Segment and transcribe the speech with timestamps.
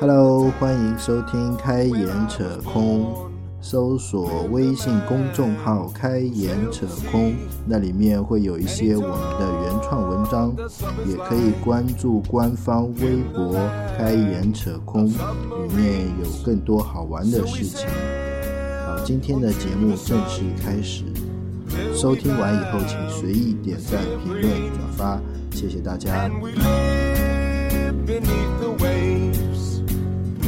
[0.00, 7.32] Hello，欢迎收听开眼扯空，搜索微信公众号“开眼扯空”，
[7.64, 10.54] 那里面会有一些我们的原创文章，
[11.06, 13.54] 也可以关注官方微博
[13.96, 17.86] “开眼扯空”，里面有更多好玩的事情。
[18.86, 21.04] 好，今天的节目正式开始，
[21.94, 25.20] 收听完以后请随意点赞、评论、转发，
[25.52, 26.28] 谢谢大家。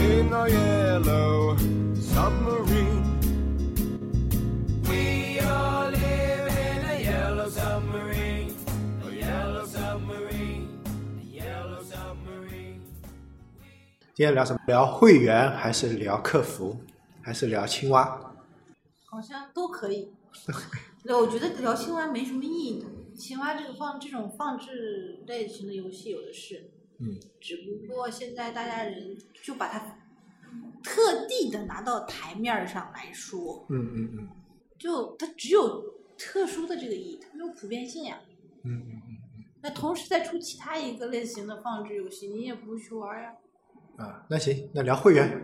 [0.06, 1.56] Beneath the waves in our yellow
[2.00, 3.02] submarine.
[4.88, 8.54] We all live in a yellow submarine,
[9.04, 10.68] a yellow submarine,
[11.20, 12.80] a yellow submarine.
[14.14, 14.60] 今天聊什么？
[14.66, 16.80] 聊会员还是聊客服，
[17.22, 18.34] 还是聊青蛙？
[19.04, 20.10] 好像都可以。
[21.02, 22.86] 对，我觉得聊青蛙没什么意义的。
[23.16, 29.95] 青蛙这个放这种放置类型的游戏有的是，嗯，只不过现在大家人就把它
[30.82, 34.28] 特地的拿到台面上来说，嗯嗯嗯
[34.78, 35.82] 就它只有
[36.18, 38.18] 特殊的这个意义，它没有普遍性呀。
[38.64, 39.16] 嗯嗯嗯
[39.62, 43.32] 那同时再出其他一个类型的放置游戏，你也不会去玩呀。
[43.96, 45.42] 啊，那行，那聊会员，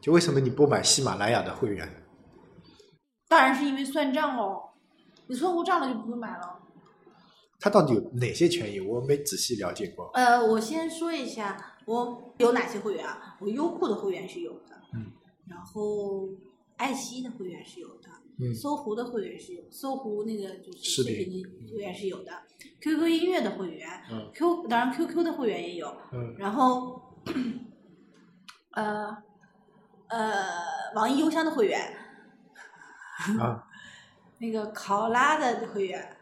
[0.00, 2.02] 就为什么你不买喜马拉雅的会员？
[3.28, 4.70] 当然是因为算账喽，
[5.26, 6.58] 你算过账了就不会买了。
[7.60, 8.80] 它到底有哪些权益？
[8.80, 10.10] 我没仔细了解过。
[10.14, 13.36] 呃，我先说一下我有哪些会员啊？
[13.40, 15.12] 我优酷的会员是有的，嗯，
[15.46, 16.28] 然后
[16.76, 22.32] 爱奇艺的会员是有的，嗯搜狐的会员是有，搜狐那个就是视频的会员是有的
[22.80, 27.00] ，QQ 音乐的会员、嗯 q 当然 QQ 的会员也有，嗯然后
[28.72, 29.16] 呃
[30.08, 30.48] 呃
[30.94, 31.94] 网易邮箱的会员，
[33.40, 33.66] 啊，
[34.38, 36.16] 那个考拉的会员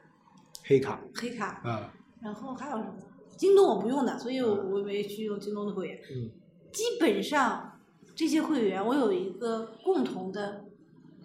[0.65, 2.95] 黑卡黑卡，啊，然后还有什么？
[3.41, 5.99] 京东我不用的，所以我嗯我没去用京东的会员。
[6.15, 6.31] 嗯
[6.71, 7.81] 基本上
[8.15, 10.67] 这些会员，我有一个共同的，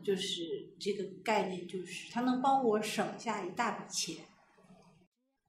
[0.02, 4.26] 就是这个概念，就是它能帮我省下一大笔钱，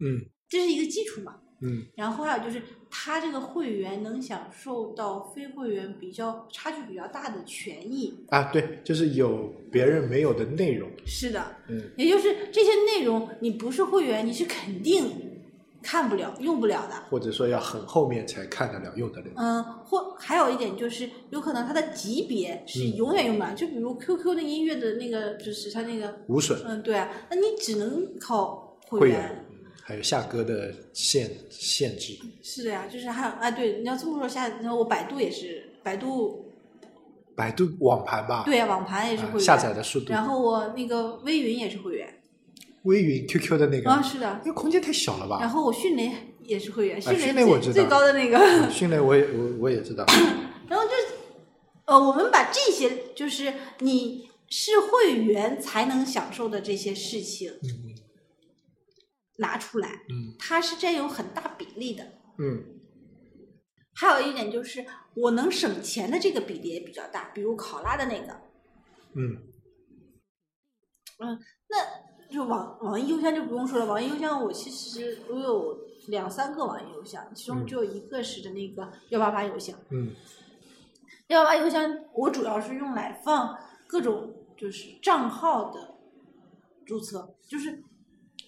[0.00, 1.36] 嗯这是一个基础嘛。
[1.62, 8.26] 嗯然后还有就是，它这个会员能享受到非会员比较差距比较大的权益。
[8.28, 10.90] 啊，对，就是有别人没有的内容。
[11.06, 15.25] 是的，嗯也就是这些内容，你不是会员，你是肯定
[15.82, 16.94] 看不了、用不了的。
[17.10, 19.26] 或者说要很后面才看得了、用得了。
[19.36, 23.54] 嗯，或还有一点就是，有可能它的级别是嗯永远用不了。
[23.54, 29.42] 就比如 QQ 的音乐的那个，就是它那个，无损嗯，对啊，那你只能靠会员。
[29.82, 32.18] 还有下歌的限限制。
[32.42, 36.44] 是的呀，就是还有哎，对，你要这么说下，然后我百度也是，百度
[37.36, 39.40] 百度网盘吧，对呀，网盘也是会员。
[39.40, 40.06] 啊下载的速度。
[40.12, 42.12] 然后我那个微云也是会员
[42.86, 44.40] 微云 QQ 的那个，啊，是的。
[44.44, 45.38] 因为空间太小了吧？
[45.40, 46.10] 然后我迅雷
[46.40, 48.70] 也是会员，迅雷雷我知道最最高的那个。
[48.70, 50.04] 迅雷我也我我也知道。
[50.68, 51.14] 然后就是，
[51.84, 57.94] 呃，我们把这些就是你是会员才能享受的这些事情嗯
[59.38, 62.12] 拿出来，嗯它是占有很大比例的。
[62.38, 62.64] 嗯
[63.98, 68.40] 还有一点就是，我能省钱的这个比例也比较大，比如考拉的那个，
[69.14, 69.38] 嗯
[71.18, 71.38] 嗯
[71.68, 72.05] 那
[72.36, 79.74] 就网网易邮箱就不用说了，网易邮箱我其实我有两三个网易邮箱，其中嗯只有一个是的那个幺八八邮箱。
[79.88, 80.10] 嗯
[81.28, 85.94] 幺八八邮箱我主要是用来放各种就是账号的
[86.84, 87.82] 注册，就是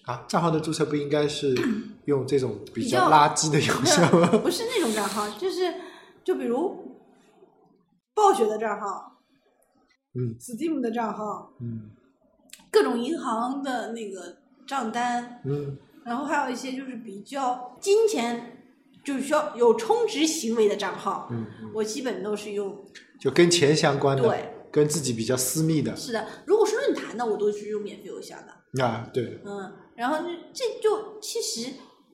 [0.05, 1.55] 啊，账号的注册不应该是
[2.05, 4.27] 用这种比较垃圾的邮箱吗？
[4.37, 5.73] 不是那种账号，就是
[6.23, 6.95] 就比如
[8.13, 9.17] 暴雪的账号、
[10.13, 11.89] 嗯 Steam 的账号、嗯
[12.71, 18.57] 各种银行的那个账单，嗯然后还有一些就是比较金钱
[19.03, 22.83] 就需要有充值行为的账号，嗯嗯，我基本都是用。
[23.19, 28.81] 就跟钱相关的，对，跟自己比较私密的是的，如果是论坛的，我都是用免费邮箱的。
[28.83, 31.71] 啊，对，嗯，然后这这就其实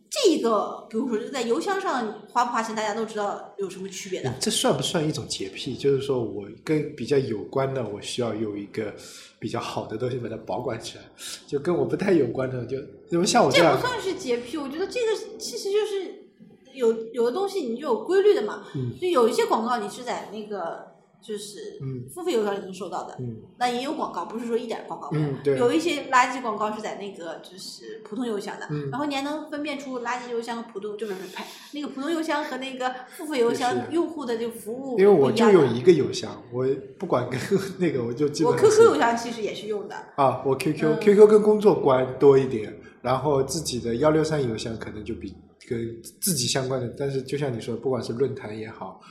[0.10, 4.34] 这一个，比如说就在邮箱上花不花钱，大家都知道有什么区别的。
[4.40, 5.76] 这算不算一种洁癖？
[5.76, 8.94] 就是说我跟比较有关的，我需要有一个
[9.40, 11.04] 比较好的东西把它保管起来，
[11.48, 12.78] 就跟我不太有关的，就
[13.10, 16.30] 因为像我这样这不，算是洁癖，我觉得这个其实就是
[16.74, 18.64] 有有的东西你就有规律的嘛。
[18.76, 20.95] 嗯就有一些广告你是在那个
[21.26, 22.06] 就是嗯。
[22.14, 23.38] 付费邮箱里能收到的，嗯。
[23.58, 25.28] 那也有广告，不是说一点广告没有。
[25.28, 25.58] 嗯对。
[25.58, 28.90] 有一些垃圾广告是在那个就是普通邮箱的，嗯。
[28.92, 31.44] 然后你还能分辨出垃圾邮箱和普通就是呸，
[31.74, 36.68] 那个普通邮箱和那个付费邮箱用户的这个服务因为我就有一个邮箱，我
[37.00, 37.40] 不管跟
[37.80, 41.00] 那个我就基本我 QQ 邮箱其实也是用的，啊，我 QQ、嗯。
[41.00, 45.34] QQ 跟工作关多一点，然后自己的幺六三邮箱可能就比
[45.68, 49.02] 跟自己相关的，但是就像你说，不管是论坛也好，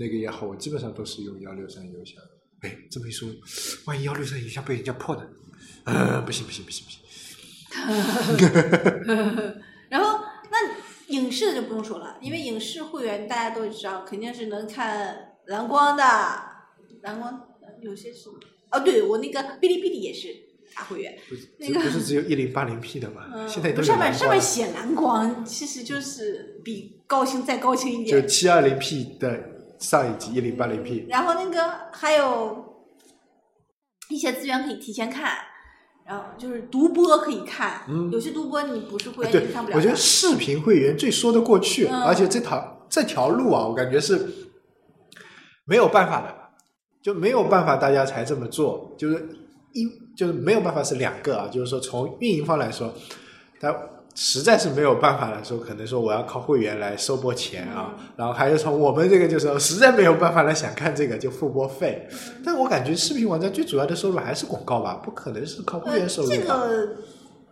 [0.00, 2.16] 那个也好，我基本上都是用幺六三邮箱。
[2.62, 3.28] 哎，这么一说，
[3.84, 5.22] 万一幺六三邮箱被人家破呢？
[5.84, 7.00] 呃，不行不行不行不行。
[9.90, 16.02] 然后那影视的就不用说了，因为影视会员大家都知道，肯定是能看蓝光的，
[17.02, 18.30] 蓝光呃有些是
[18.70, 20.28] 哦，对我那个哔哩哔哩也是
[20.74, 23.26] 大会员，不是那个不是只有一零八零 P 的吗？
[23.34, 28.28] 嗯，现在都有不上面上面写蓝光，其实就是比高清再高清一点就。
[28.28, 29.49] 七二零 P 的
[29.80, 31.06] 上一集一零八零 P。
[31.08, 32.84] 然后那个还有
[34.08, 35.32] 一些资源可以提前看，
[36.06, 39.76] 然后就是独播可以看，嗯有些独播你不是会员看不，了。
[39.76, 44.28] 我觉得视频会员最说得过去，嗯而且这条这条路啊，我感觉是
[45.64, 46.34] 没有办法的，
[47.02, 49.28] 就没有办法大家才这么做，就是
[49.72, 49.86] 一
[50.16, 52.92] 就是没有办法是两个啊，就是说从运营方来说，
[53.60, 53.72] 他
[54.14, 66.44] 实在是没有办法的时候，可能说我要靠会员来收播钱啊，嗯然后还有从我们这个就是实在没有办法了，想看这个就付播费，嗯但我感觉视频网站最主要的收入还是广告吧，不可能是靠会员收入呃、这？
[66.44, 66.96] 个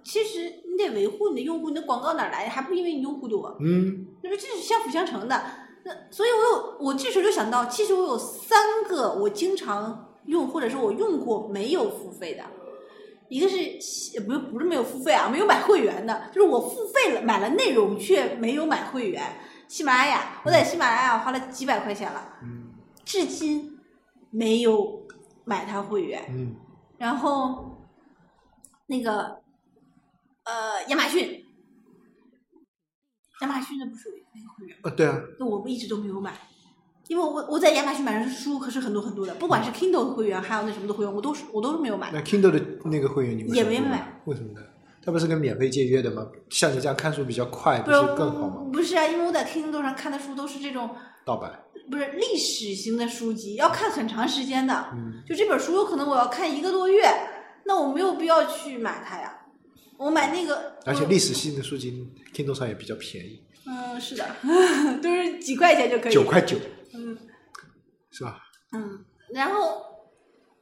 [0.05, 0.41] 其实
[0.71, 2.49] 你得维护你的用户，你的广告哪儿来？
[2.49, 5.43] 还不是因为你用户多，嗯那么这是相辅相成的。
[5.85, 12.43] 那所以，我有我这时候就想到，其实我有三个我经常用，或者是我用过没有付费的。
[13.29, 13.57] 一个是
[14.19, 19.23] 呃不是不是没有付费啊，没有买会员的，就是我付费了买了内容却没有买会员。
[19.69, 22.73] 喜马拉雅，我在喜马拉雅花了几百块钱了，嗯
[23.05, 23.79] 至今
[24.31, 25.07] 没有
[25.45, 26.25] 买它会员。
[26.31, 26.57] 嗯
[26.97, 27.87] 然后
[28.87, 29.43] 那个
[30.45, 31.45] 呃亚马逊，
[33.43, 36.33] 亚马逊的不是有那个会员，啊对啊，那我们一直都没有买，
[37.09, 42.21] 因为我我在亚马逊买的书可是很多很多的，不管是 Kindle 的会员，还有那什么的会员，我都是我都是没有买那。
[42.21, 44.61] Kindle 的那个会员你为什么不也没买，为什么呢？
[45.03, 46.27] 它不是跟免费借阅的吗？
[46.51, 48.67] 像你这样看书比较快，不是更好吗？
[48.73, 50.91] 不是啊，因为我在 Kindle 上看的书都是这种
[51.25, 51.61] 盗版，
[51.91, 54.91] 不是历史型的书籍，要看很长时间的。
[54.93, 57.09] 嗯，就这本书有可能我要看一个多月，
[57.65, 59.35] 那我没有必要去买它呀。
[59.97, 64.25] 我买那个，而且历史性的书籍 Kindle 上也比较便宜，嗯，是的，
[65.03, 66.13] 都是几块钱就可以。
[66.13, 66.57] 九块九，
[66.95, 67.19] 嗯
[68.11, 68.39] 是吧？
[68.73, 69.05] 嗯，
[69.35, 69.83] 然后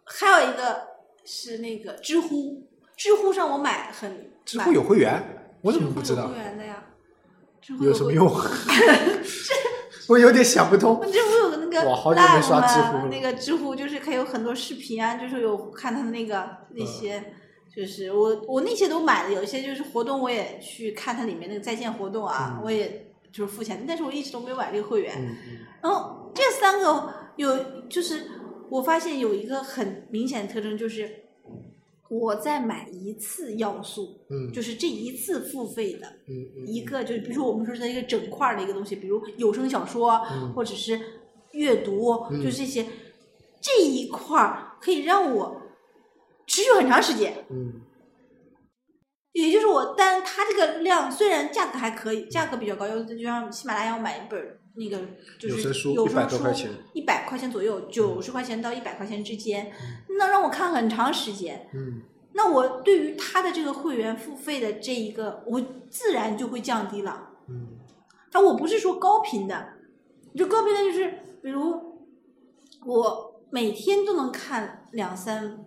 [0.05, 0.89] 还有一个
[1.25, 6.35] 是那个知乎，知乎上我买很知乎有会员，我怎么不知道有会？
[6.37, 6.85] 员的呀？
[7.61, 8.27] 知乎会有什么用？
[10.09, 11.01] 我有点想不通。
[11.11, 17.35] 知乎有个那个我好久没刷知乎了那个知乎就是可以有很多视频啊，就是有看他的那个那些，
[17.75, 25.37] 就是我我那些都买了，有一些就是活动我也去看它里面那个在线活动啊，嗯我也就是付钱，但是我一直都没有买这个会员。
[25.83, 28.31] 然后这三个有就是
[28.69, 31.11] 我发现有一个很明显的特征，就是
[32.11, 36.07] 我在买一次要素，嗯，就是这一次付费的。
[36.29, 41.01] 嗯嗯一个就是比如说我们说的一个整块儿的一个东西，比如有声小说，嗯或者是
[41.53, 42.87] 阅读，嗯就这些，
[43.61, 45.63] 这一块儿可以让我
[46.47, 47.45] 持续很长时间。
[47.51, 47.81] 嗯
[49.33, 55.01] 也就是我，但它这个量虽然价格还可以，价格比较高，有就像喜马拉雅我买一本儿那个
[55.39, 59.73] 就是有声书100有声书多块钱一百块钱左右，九十块钱到一百块钱之间，
[60.19, 61.69] 那让我看很长时间。
[61.73, 62.03] 嗯。
[62.35, 65.59] 那我对于他的这个会员付费的这一个，我
[65.89, 67.31] 自然就会降低了。
[67.49, 67.79] 嗯。
[68.31, 69.69] 但我不是说高频的，
[70.37, 71.11] 就高频的就是，
[71.43, 72.05] 比如
[72.85, 75.65] 我每天都能看两三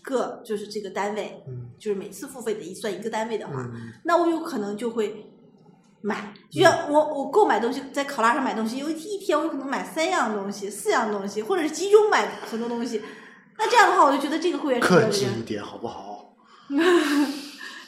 [0.00, 1.68] 个，就是这个单位，嗯。
[1.78, 3.92] 就是每次付费的一算一个单位的话，嗯。
[4.04, 5.26] 那我有可能就会
[6.02, 6.32] 买。
[6.50, 13.02] 就像我我购买东西，在考拉上买东西，有一天我有可能买三样东西、四样东西，或者是集中买很多东西。
[13.58, 16.34] 那这样的话，我就觉得这个会员是比克较这样制一点好不好？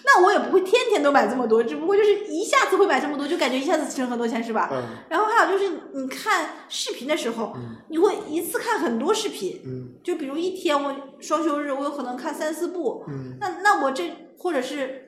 [0.04, 4.68] 那我也不会天天都买这么多，只不过就是一下子会买这么多，就感觉一下子省很多钱，是吧？
[4.72, 15.01] 嗯然后还有就是你看视频的时候，嗯你会一次看很多视频，嗯就比如一天我双休日我有可能看三四部，嗯那那我这或者是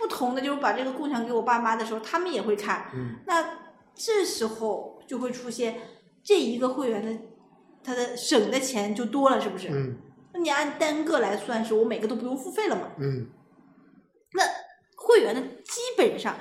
[0.00, 3.58] 不同的，就是把这个共享给我爸妈的时候，他们也会看，嗯那
[3.94, 5.76] 这时候就会出现
[6.24, 7.22] 这一个会员的
[7.84, 9.68] 他的省的钱就多了，是不是？
[9.68, 9.96] 嗯
[10.32, 12.92] 那你按单个来算，是我每个都不用付费了嘛？
[12.98, 13.26] 嗯
[14.32, 14.42] 那
[14.96, 16.36] 会员的基本上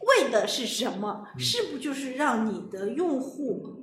[0.00, 1.26] 为的是什么？
[1.34, 3.74] 嗯是不就是让你的用户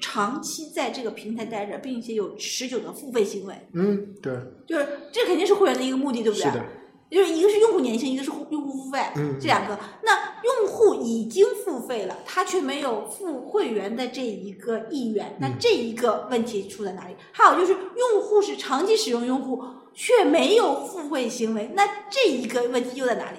[0.00, 3.54] 长期在这个平台待着，并且有持久的付费行为？
[3.72, 6.44] 嗯，对，就是这肯定是会员的一个目的，对不对？
[6.44, 6.64] 是的，
[7.14, 9.78] 就是一个是用户粘性，一个是用户付费，嗯这两个。
[10.02, 17.14] 那用户已经付费了，他却没有付会员的这一个意愿，那嗯这一个问题出在哪里？
[17.32, 19.62] 还有就是用户是长期使用用户，
[19.94, 23.38] 却没有付费行为，那这一个问题又在哪里？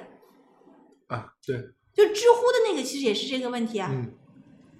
[1.07, 1.57] 啊，对，
[1.93, 3.91] 就知乎的那个其实也是这个问题啊。
[3.91, 4.13] 嗯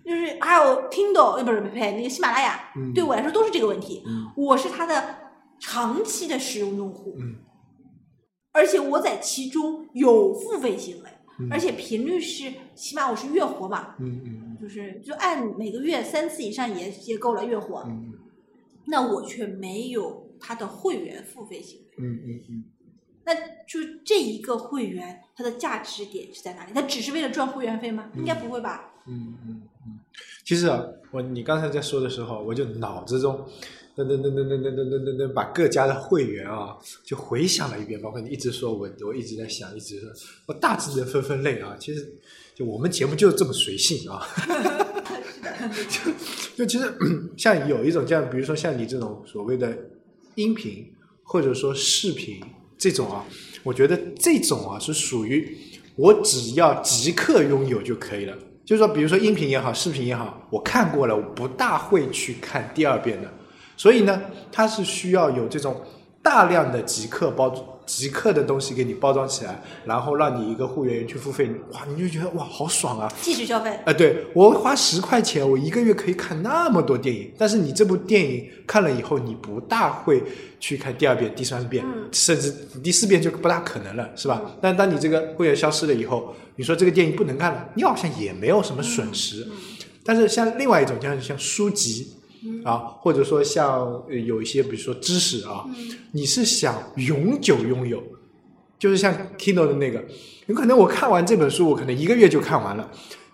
[0.05, 4.03] 就是还有 Kindle，呃，不是呸，那个喜马拉雅，嗯对我来说都是这个问题。
[4.05, 5.15] 嗯我是它的
[5.59, 7.37] 长期的使用用户，嗯
[8.55, 11.09] 而且我在其中有付费行为，
[11.39, 18.13] 嗯而且频率是起码我是月活嘛，嗯嗯就是就按每个月三次以上也也够了月活，嗯
[18.85, 21.85] 那我却没有他的会员付费行为。
[21.97, 22.63] 嗯嗯嗯
[23.27, 23.33] 那
[23.67, 26.71] 就这一个会员，它的价值点是在哪里？
[26.74, 28.12] 它只是为了赚会员费吗？
[28.15, 28.93] 应该不会吧？
[29.07, 30.00] 嗯嗯嗯。
[30.45, 33.43] 其实啊，我你刚才在说的时候，我就脑子中
[33.95, 38.01] 噔噔噔噔噔噔噔噔噔，把各家的会员啊，就回想了一遍。
[38.01, 40.09] 包括你一直说，我我一直在想，一直说，
[40.47, 41.77] 我大致的分分类啊。
[41.79, 42.05] 其实
[42.53, 44.27] 就我们节目就是这么随性啊。
[45.89, 46.11] 就
[46.65, 46.93] 就其实
[47.37, 49.73] 像有一种这样，比如说像你这种所谓的
[50.35, 52.41] 音频或者说视频
[52.77, 53.25] 这种啊，
[53.63, 55.57] 我觉得这种啊是属于
[55.95, 58.37] 我只要即刻拥有就可以了。
[58.65, 63.31] 就是说，比如说音频也好，视频也好，我看过了，我不大会去看第二遍的。
[63.77, 65.82] 所以呢，它是需要有这种
[66.22, 67.53] 大量的即刻包
[67.86, 73.08] 即刻的东西给你包装起来，然后让你一个会员去付费，哇，你就觉得哇好爽啊！
[73.22, 77.32] 继续消费，啊，对我花十块钱，我一个月可以看那么多电影。
[77.38, 80.24] 但是你这部电影看了以后，你不大会
[80.60, 82.51] 去看第二遍、第三遍，嗯甚至
[82.84, 84.41] 第四遍就不大可能了，是吧？
[84.60, 89.48] 但当你这个会员消失了以后，你说这个电影不能看了，你好像也没有什么损失。
[90.03, 92.14] 但是像另外一种，像像书籍。
[92.63, 95.65] 啊，或者说像呃有一些，比如说知识啊，
[96.11, 98.01] 你是想永久拥有，
[98.77, 100.03] 就是像 Kindle 的那个，
[100.47, 102.89] 有可能我看完这本书，我可能一个月就看完了，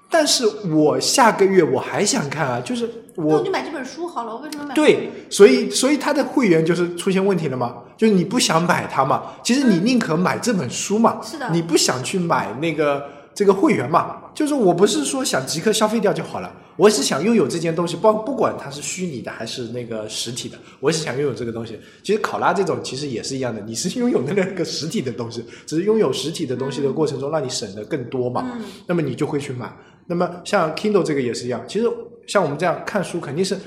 [0.10, 4.74] 但是我下个月我还想看啊，就是我那我就买这本书好了，我为什么买？
[4.74, 11.50] 对，所以所以他的会员就是出现问题了嘛，就是你不想买它嘛，其实你宁可买这本书嘛，是的。
[11.52, 13.04] 你不想去买那个
[13.34, 21.78] 这个会员嘛，就是我不是说想即刻消费掉就好了，我是想拥有这件东西，不不管它是虚拟的还是那个实体的，我是想拥有这个东西。
[22.02, 29.72] 其实考拉这种其实也是一样的，你是拥有那个实体的东西，只是拥有实体的东西的过程中让你省的更多嘛，嗯那么你就会去买。
[30.08, 31.86] 那么像 Kindle 这个也是一样，其实
[32.26, 33.58] 像我们这样看书肯定是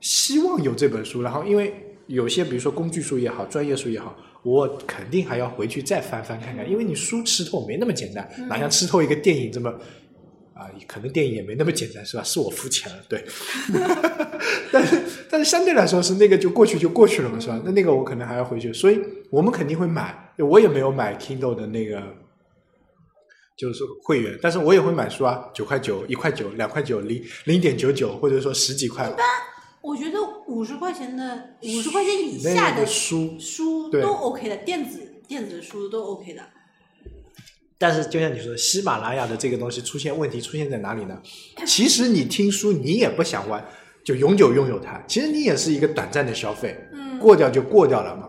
[0.00, 1.72] 希望有这本书，然后因为
[2.06, 9.72] 有些比如说工具书也好，专业书也好，我肯定还要回去再翻翻看看，因为你书吃透没那么简单，哪像吃透一个电影这么。
[10.64, 12.22] 啊，可能电影也没那么简单，是吧？
[12.22, 13.24] 是我肤浅了，对。
[14.72, 17.60] 但是，但是相对来说是那个就过去就过去了嘛，是吧？
[17.64, 20.32] 那那个我可能还要回去，所以我们肯定会买。
[20.38, 22.02] 我也没有买 Kindle 的那个，
[23.56, 29.06] 就是说会员，但是我也会买书啊，九块九、一块九、两块九、零零点九九，或者说十几块。
[29.08, 29.24] 一般
[29.80, 30.18] 我觉得
[30.48, 36.42] 五十块钱的五十块钱以下的书书都 OK 的，电子电子书都 OK 的。
[37.76, 41.20] 但是就像你说的，喜马拉雅的这个东西出现问题出现在哪里呢？
[41.66, 43.64] 其实你听书你也不想玩，
[44.04, 48.28] 就永久拥有它，其实你也是一个短暂的消费，嗯过掉就过掉了嘛，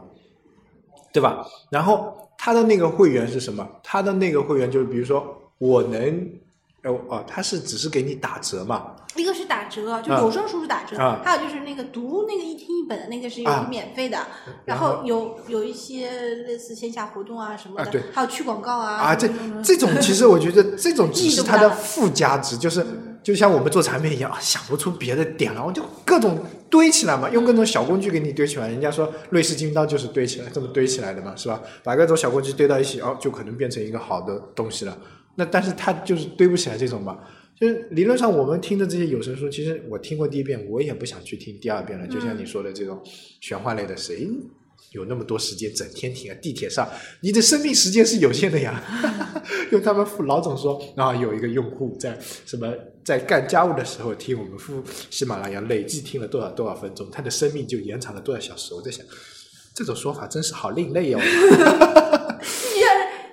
[1.14, 1.46] 对吧？
[1.70, 3.68] 然后它的那个会员是什么？
[3.84, 6.30] 它的那个会员就是比如说我能，
[6.84, 14.18] 哦哦，它是只是给你打折嘛，一个是打折，就啊有声书是打折，啊还有就是那个读那个一听一本的那个是有啊免费的，
[14.66, 16.12] 然然后有有一些
[16.46, 19.30] 类似线下活动啊什么的，啊对还有去广告啊啊，这
[19.64, 22.86] 这种其实我觉得这种只是它的附加值，就是
[23.24, 26.38] 就像我们做产品一样，啊想不出别的点了，我就各种
[26.70, 28.68] 堆起来嘛，用各种小工具给你堆起来。
[28.68, 31.62] 人家说瑞士军刀就是堆起来，这么堆起来的嘛，是吧？
[31.86, 34.98] 把各种小工具堆到一起，哦，就可能变成一个好的东西了。
[35.36, 37.18] 那但是它就是堆不起来这种嘛。
[37.60, 42.06] 就是理论上，我们听的这些有声书，其实我听过第一遍，我也不想去听第二遍了。
[42.08, 43.02] 就像你说的这种
[43.40, 44.28] 玄幻类的，谁
[44.92, 46.38] 有那么多时间整天听啊？
[46.42, 46.86] 地铁上，
[47.22, 48.84] 你的生命时间是有限的呀。
[49.72, 58.74] 用他们副老总说，啊，有一个用户在什么在干家务的时候听我们副喜马拉雅，累计听了多少多少分钟，他的生命就延长了多少小时。
[58.74, 59.06] 我在想，
[59.74, 61.22] 这种说法真是好另类哦。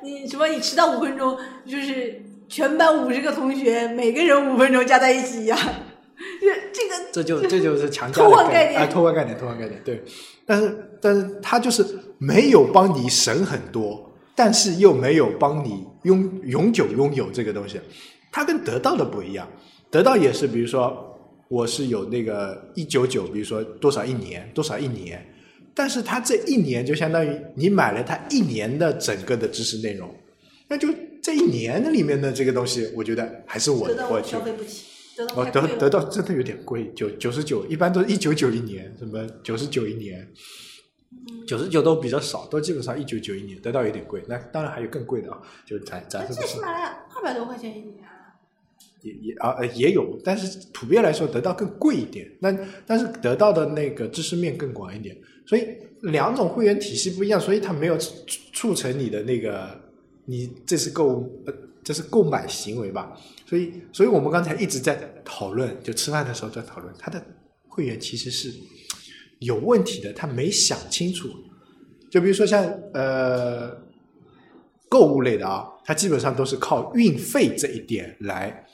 [0.02, 0.46] 你什么？
[0.46, 1.36] 你迟到五分钟，
[1.66, 5.58] 就是全班五十个同学，每个人五分钟加在一起一样。
[6.38, 10.04] 这 这个这就这就是强加偷的换概念啊，偷换概念，偷换概念，对。
[10.44, 11.82] 但是但是他就是
[12.18, 17.80] 没有帮你省很多，但是又没有帮你拥永久拥有这个东西。
[18.30, 19.48] 它跟得到的不一样，
[19.90, 21.18] 得到也是，比如说
[21.48, 25.26] 我是有那个一九九，比如说多少一年，多少一年，
[25.74, 30.14] 但是它这一年就相当于你买了它一年的整个的知识内容，
[30.68, 30.88] 那就
[31.22, 34.86] 这一年的里面的这个东西，我觉得还是我我消费不起，
[35.16, 40.28] 得到哦，得得到真的有点贵，九九十九，一般都是一九九一年，什么九十九一年，
[41.46, 44.20] 九十九都比较少，都基本上一九九一年，得到有点贵。
[44.26, 48.34] 那当然还有更贵的啊，就咱咱这喜马拉雅二百多块钱一年啊，
[49.02, 52.52] 也也啊呃也有，但是普遍来说得到更贵一点，那
[52.84, 55.68] 但是得到的那个知识面更广一点，所以
[56.00, 58.12] 两种会员体系不一样，所以它没有促
[58.52, 59.80] 促成你的那个
[60.24, 61.52] 你这是购呃
[61.84, 67.20] 这是购买行为吧，所以所以我们刚才一直在讨论，就吃饭的时候在讨论，他的
[67.68, 68.52] 会员其实是
[69.40, 71.28] 有问题的，他没想清楚，
[72.10, 72.62] 就比如说像
[72.94, 73.76] 呃
[74.88, 78.64] 购物类的啊，它基本上都是靠运费这一点来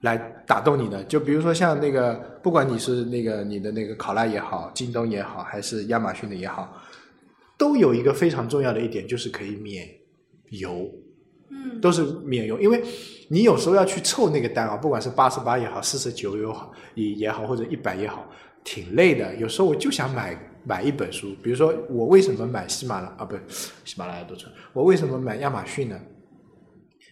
[0.00, 1.02] 来打动你的。
[1.04, 6.76] 就比如说像那个，不管你是那个你的那个考拉也好，京东也好，还是亚马逊的也好，
[7.56, 9.88] 都有一个非常重要的一点，就是可以免
[10.50, 10.90] 邮。
[11.52, 12.80] 嗯，都是免邮，因为
[13.28, 18.24] 你有时候要去凑那个单啊，不管是八十八也好，四十九也好，也也好，或者一百也好，
[18.62, 19.34] 挺累的。
[19.34, 23.36] 有时候我就想买买一本书，比如说我为什么买喜马拉啊，不，
[23.84, 26.00] 喜马拉雅都错，我为什么买亚马逊呢？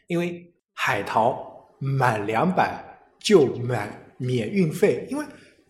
[0.06, 2.80] 因为海淘满两百
[3.18, 5.24] 就买免运费，因为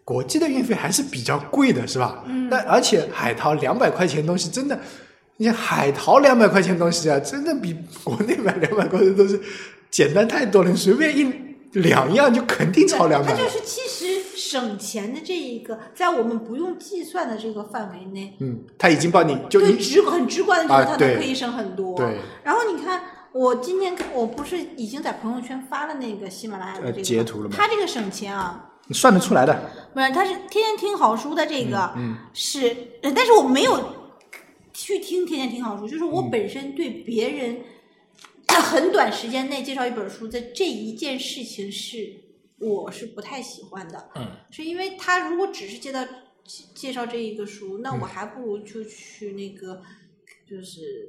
[0.04, 2.22] 国际的运费还是比较贵的，是吧？
[2.26, 4.78] 嗯那而且海淘两百块钱东西真的，
[5.38, 9.40] 你像海淘两百块钱东西啊，真的比国内买两百块钱东西
[9.90, 10.70] 简单太多了。
[10.70, 11.32] 你随便一
[11.72, 13.38] 两样就肯定超两百它。
[13.38, 21.96] 就是其实省钱的这一个，在我们不用计算的这个范围内，嗯，他已经帮你就对你直很直观的觉得它可以省很多。
[21.96, 23.00] 对然后你看，
[23.32, 29.54] 我今天看，我不是已经在朋友圈发了那个喜马拉雅的呃这个截图了吗它这个省钱啊，你算得出来的。
[29.94, 33.80] 不是，他是天天听好书的这个嗯是，呃但是我没有
[34.80, 36.30] 去听天天听好书，就是我嗯。
[36.30, 37.62] 本身对别人
[38.46, 42.14] 在很短时间内介绍一本书的这一件事情是
[42.60, 46.06] 我是不太喜欢的，嗯，是因为他如果只是介绍
[46.74, 48.00] 介绍这一个书，那嗯。
[48.00, 49.82] 我还不如就去那个
[50.48, 51.08] 就是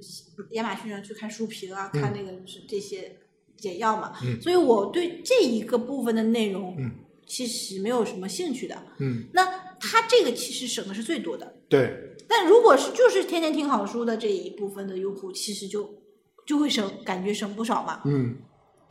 [0.52, 3.18] 亚马逊上去看书评啊，看那个就是这些
[3.56, 4.42] 简要嘛，嗯。
[4.42, 6.92] 所以我对这一个部分的内容，嗯。
[7.28, 8.76] 其实没有什么兴趣的。
[8.98, 9.46] 嗯，那
[9.80, 15.90] 他这个其实省的是最多的，对，但如果是就是天天听好书的这一部分的用户，其实就
[16.46, 18.02] 就会省，感觉省不少嘛。
[18.06, 18.38] 嗯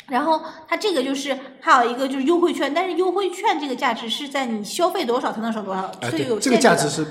[0.09, 7.07] 然后它这个就是还有一个就是优惠券，但是优惠券这个价值是在你消费多少才能省多少，哎，所以有对，这个价值是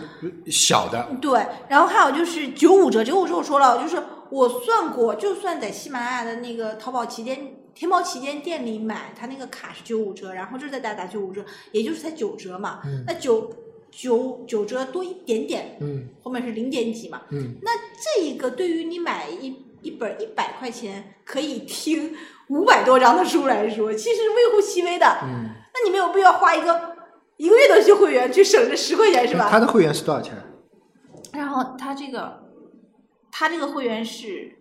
[0.47, 1.07] 小的。
[1.21, 12.79] 对，然后还有就是九五折，九五折我说了，就是我算过，就算在喜马拉雅的那个淘宝旗舰、天猫旗舰店里买，它那个卡是九五折，然后这再打打九五折，也就是才九折嘛。
[12.85, 13.47] 嗯那九
[13.91, 17.21] 九九折多一点点，嗯后面是零点几嘛。
[17.29, 22.15] 嗯，那这一个对于你买一一本一百块钱可以听
[22.49, 25.05] 五百多章的书来说，其实微乎其微的。
[25.23, 26.95] 嗯，那你没有必要花一个
[27.37, 29.49] 一个月的去会员去省这十块钱是吧？
[29.49, 30.35] 他的会员是多少钱？
[31.33, 32.43] 然后他这个，
[33.31, 34.57] 他这个会员是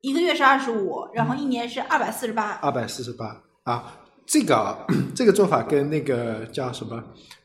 [0.00, 2.58] 一个月是二十五，然后一年是二百四十八。
[2.62, 7.04] 二百四十八啊，这个啊， 这个做法跟那个叫什么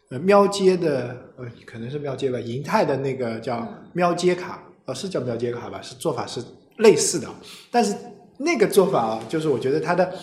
[0.09, 6.41] 呃喵街的呃可能是喵街吧，银泰的那个叫喵街卡，呃是叫喵街卡吧，是做法是
[6.77, 7.27] 类似的，
[7.69, 7.95] 但是
[8.37, 10.13] 那个做法啊，就是我觉得它的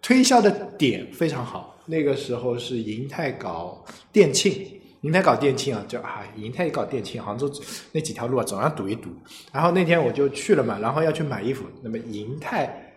[0.00, 1.78] 推销的点非常好。
[1.86, 4.72] 那个时候是银泰搞店庆。
[5.02, 7.48] 银泰搞店庆啊，就啊，银泰搞店庆，杭州
[7.92, 9.10] 那几条路啊，总要堵一堵。
[9.52, 11.64] 然后那天我就去了嘛，然后要去买衣服。
[11.82, 12.92] 那么银泰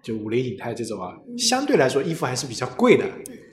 [0.00, 3.04] 就五菱银泰这种啊，相对来说衣服还是比较贵的，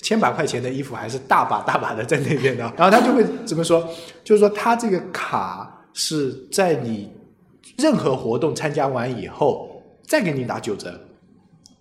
[0.02, 2.64] 千把块钱的衣服还是大把大把的在那边的。
[2.78, 3.88] 然后他就会怎么说？
[4.24, 7.12] 就是说他这个卡是在你
[7.78, 11.00] 任何活动参加完以后再给你打九折。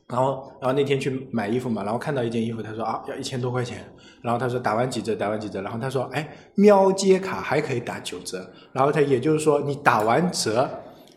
[0.06, 3.78] 然后，然后那天去买衣服嘛，然后看到一件衣服，他说啊要一千多块钱，
[4.22, 10.68] 然后他说打完几折，打完几折，然后他说哎喵街卡还可以打九折，然后他也就是说你打完折，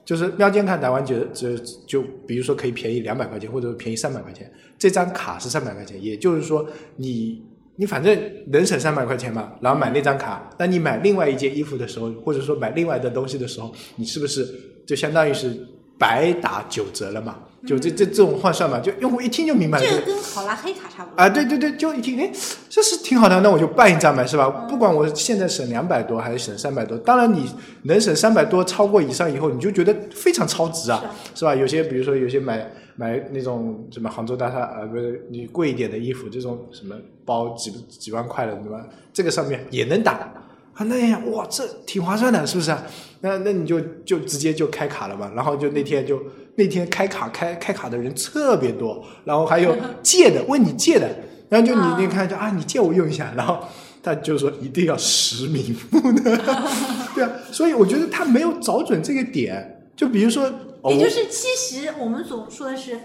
[0.06, 1.56] 就是喵街卡打完折折
[1.88, 7.42] 就比如说可以便宜两百块钱，或者便宜三百块钱，这张卡是三百块钱，也就是说你
[7.76, 14.48] 你反正能省三百块钱嘛，然后买那张卡，那你买另外一件衣服的时候，或者说买另外的东西的时候，你是不是
[14.86, 15.58] 就相当于是
[15.98, 17.36] 白打九折了嘛？
[17.66, 19.86] 就这这这种换算嘛，就用户一听就明白了。
[19.86, 22.30] 这就个跟考拉黑卡差不多啊，对对对，就一听，哎，
[22.68, 24.50] 这是挺好的，那我就办一张呗，是吧？
[24.68, 27.50] 不管我现在省两百多还是省三百多，当然你
[27.84, 31.02] 能省三百多超过以上以后，你就觉得非常超值啊，
[31.34, 31.56] 是吧？
[31.56, 38.86] 有些比如说有些买买那种什么杭州大厦啊，不是你贵一点的衣服，这种什么包几几万块的，对吧？
[39.14, 40.30] 这个上面也能打。
[40.74, 42.76] 啊，那样哇，这挺划算的，是不是？
[43.22, 46.22] 那那你就就直接就开卡了嘛，然后就那天就
[46.56, 51.10] 那天开卡开开卡的人特别多，然后还有借的问你借的，
[51.50, 53.60] 然后就你你看就啊，你借我用一下，然后
[54.02, 56.38] 他就说一定要实名付的，
[57.16, 60.52] 对啊，所以我觉得他没有找准这个点，就比如说，
[60.90, 63.00] 也就是其实我们所说的是，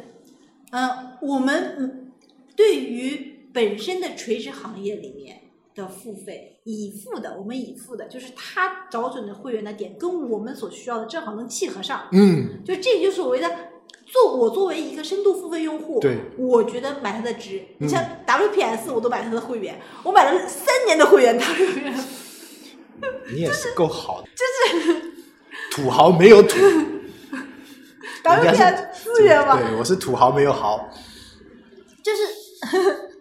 [0.71, 2.11] 呃，我们
[2.57, 5.43] 对于本身的垂直行业里面
[5.79, 13.51] 的付费，已付的，我们已付的，就是他找准的会员的点跟我们所需要的正好能契合上，嗯，就这就是所谓的。
[14.11, 17.63] 做我作为一个深度付费用户，对我觉得买它的值。
[17.79, 22.05] 你嗯像 WPS，我都买它的会员，我买了三年的会员，WPS
[23.35, 25.13] 你也是够好的，就是
[25.71, 26.57] 土豪没有土
[28.25, 30.89] ，WPS 资源嘛，对，我是土豪没有豪，
[32.03, 32.23] 就是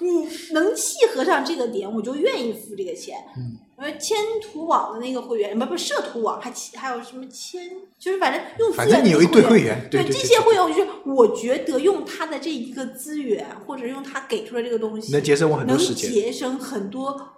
[0.00, 3.16] 你能契合上这个点，我就愿意付这个钱。
[3.36, 17.28] 嗯，呃，千图网的那个会员，不不社图网，还其还有什么千，就是反正用资反源的正你有一堆会会员，对这些会员，我就是我觉得用他的这一个资源，或者用他给出来这个东西，能节省我很多能时间节省很多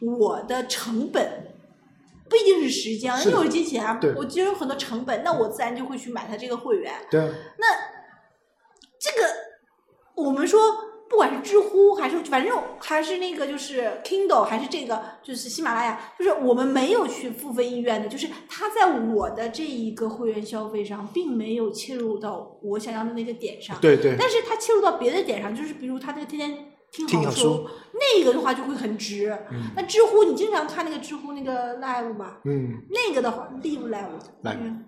[0.00, 1.52] 我的成本。
[2.28, 3.84] 不一定是时间因为我金钱
[4.16, 6.92] 我节省很多成本，那我自然就会去买他这个会员。
[7.08, 7.66] 对啊，那
[8.98, 9.28] 这个
[10.16, 10.60] 我们说，
[11.08, 23.76] 不管是知乎还是反正还是那个就是 Kindle 还是这个就是喜马拉雅，就是我们没有去付费意愿的，就是它在我的这一个会员消费上，并没有切入到我想要的那个点上。
[23.80, 29.36] 对对，但是它切入到别的点上，就是比如它这个天天听好书书，那个的话就会很值。
[29.50, 34.08] 嗯那知乎你经常看那个知乎那个 live 吧，嗯那个的话 live live
[34.42, 34.84] Live 嗯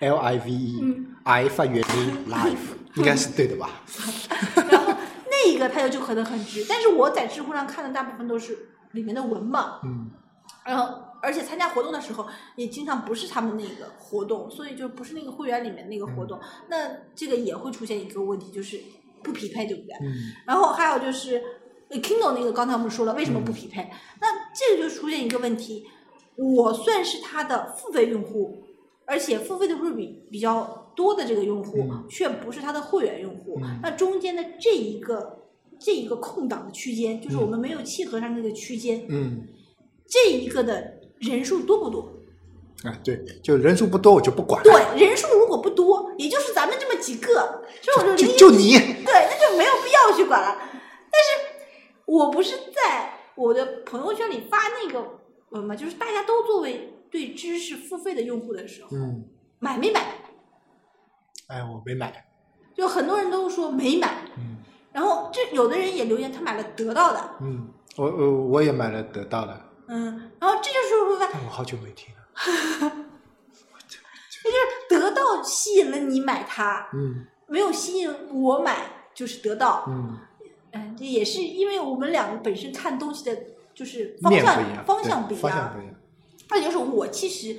[0.00, 3.82] ，L I V E 嗯 I 发元音 life 应该是对的吧？
[4.68, 4.92] 然后
[5.30, 10.10] 那一个它就可能很值，但是我在知乎上看的大部分都是里面的文嘛，嗯。
[10.64, 18.78] 然后而且参加活动的时候也经常不是他们那个活动，所以就不是那个会员里面那个活动，那这个也会出现一个问题，就是
[19.22, 19.94] 不匹配，对不对？
[20.02, 20.32] 嗯。
[20.46, 21.42] 然后还有就是
[21.88, 25.88] 呃 Kindle 那个，刚才我们说了为什么不匹配，那这个就出现一个问题，
[26.36, 28.62] 我算是他的付费用户，
[29.06, 32.06] 而且付费的会比比较多的这个用户，嗯。
[32.08, 33.80] 却不是他的会员用户，嗯。
[33.82, 35.38] 那中间的这一个
[35.78, 39.46] 这一个空档的区间，就是我们没有契合上那个区间，嗯，
[40.06, 42.12] 这一个的人数多不多？
[42.84, 50.58] 啊对，就人数不多我就不管，对，人数如果不多，也就是咱们这么几个，就我就零就你，对，那就没有必要去管了。
[50.58, 51.72] 但是
[52.06, 59.26] 我不是在我的朋友圈里发那个呃嘛，就是大家都作为对知识付费的用户的时候，嗯，
[59.60, 60.00] 买没买？
[61.48, 62.24] 哎，我没买，
[62.74, 64.58] 就很多人都说没买，嗯。
[64.92, 72.20] 然后这有的人也留言他买了得到的，嗯，我我我也买了得到的，嗯，然后这就是说，但我好久没听了，
[73.88, 73.98] 这
[74.44, 77.26] 就是得到吸引了你买它，嗯。
[77.48, 80.18] 没有吸引我买就是得到，嗯，
[80.72, 83.38] 嗯，这也是因为我们两个本身看东西的，
[83.74, 85.42] 就是方向，方向不一样。
[85.42, 85.94] 方向不一样，
[86.48, 87.58] 那就是我其实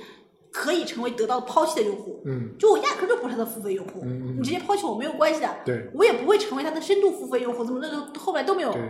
[0.54, 8.72] 可以成为得到抛弃的用户，嗯就我压根儿就不是他的付费用户，你直接抛弃我没有关系的，对我也不会成为他的深度付费用户，怎么那个后来都没有。
[8.72, 8.80] 对。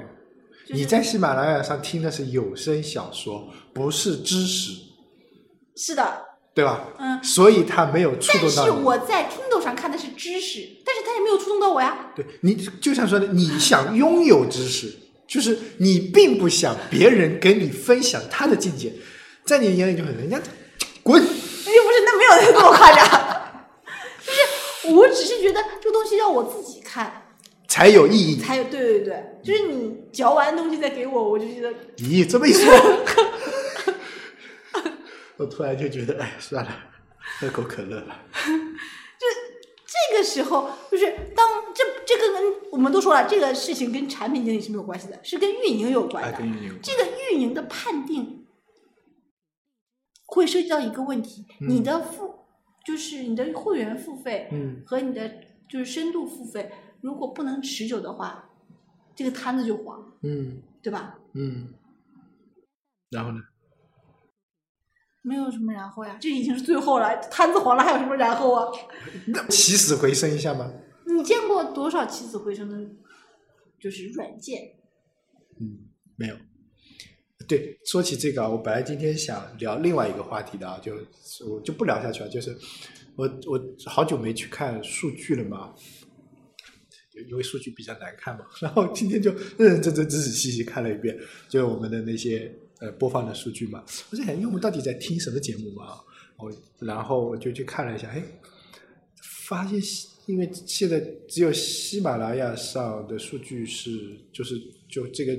[0.66, 4.72] 就是、你在喜马拉雅上听的是有声小说，不是知识，
[5.76, 6.22] 是的，
[6.54, 6.88] 对吧？
[6.98, 8.82] 嗯，所以他没有触动到你。
[8.82, 12.12] 我在 Kindle 上看的是知识，但是他也没有触动到我呀。
[12.14, 14.94] 对你就像说的，你想拥有知识，
[15.26, 18.92] 就是你并不想别人跟你分享他的境界，
[19.44, 20.40] 在你眼里就很人家
[21.02, 21.22] 滚。
[21.72, 23.04] 又不是，那没有那么夸张，
[24.24, 27.22] 就是我只是觉得这个东西要我自己看
[27.68, 28.40] 才有意义。
[28.40, 32.72] 才有，对对对，就是你嚼完东西再给我，我就觉得咦，这么一说，
[35.36, 36.70] 我突然就觉得，哎，算了，
[37.40, 38.22] 喝口可乐吧。
[39.18, 39.26] 就
[39.86, 46.38] 这个时候，就是当这这个跟我们都说了，这个事情跟产品经理是没有关系的，是跟运营有关哎，的。
[46.38, 48.43] 跟运营有关这个运营的判定
[50.34, 52.34] 会涉及到一个问题：嗯你的付
[52.84, 55.28] 就是你的会员付费嗯和你的
[55.68, 56.70] 就是深度付费，
[57.00, 58.50] 如果不能持久的话，
[59.14, 61.18] 这个摊子就黄，嗯对吧？
[61.34, 61.72] 嗯，
[63.10, 63.38] 然后呢？
[65.22, 68.70] 没有什么然后呀，这已经是最后了，摊子黄了还有什么然后啊？
[69.48, 70.70] 起死回生一下吗？
[71.06, 72.90] 你见过多少起死回生的，
[73.80, 74.74] 就是软件？
[75.60, 76.36] 嗯，没有。
[77.46, 80.94] 对，说起这个啊，我本来今天想聊另外一个话题的啊，就
[81.48, 82.28] 我就不聊下去了。
[82.28, 82.56] 就是
[83.16, 85.74] 我我好久没去看数据了嘛，
[87.28, 93.84] 因为数据比较难看嘛， 然后今天就认认真真、仔仔细细看了一遍，就我们的那些呃播放的数据嘛。
[94.10, 96.00] 我在想，因为我们到底在听什么节目嘛？
[96.36, 98.22] 我然后我就去看了一下，哎，
[99.46, 99.80] 发现
[100.26, 105.38] 因为现在只有喜马拉雅上的数据是，就是就这个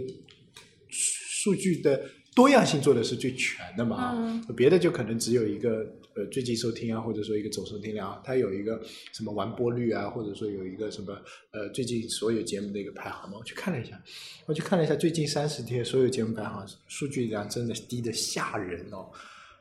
[1.46, 3.96] 数据的多样性做的是最全的嘛。
[3.98, 4.56] 啊，嗯。
[4.56, 8.82] 别的就可能只有一个呃最近收听啊，或者说一个总收听量啊，它有一个
[9.14, 11.14] 什么完播率啊，或者说有一个什么
[11.52, 14.02] 呃最近所有节目的一个排行嘛，我去看了一下，
[14.48, 19.12] 我去看了一下最近三十天所有节目排行数据量真的低的吓人哦，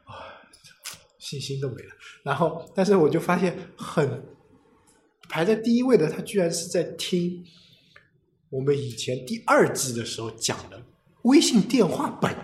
[0.04, 0.40] 啊，
[1.18, 1.90] 信心都没了。
[2.22, 4.22] 然后，但是我就发现很
[5.28, 7.44] 排在第一位的，他居然是在听
[8.48, 10.82] 我们以前第二季的时候讲的
[11.24, 12.34] 微信电话本。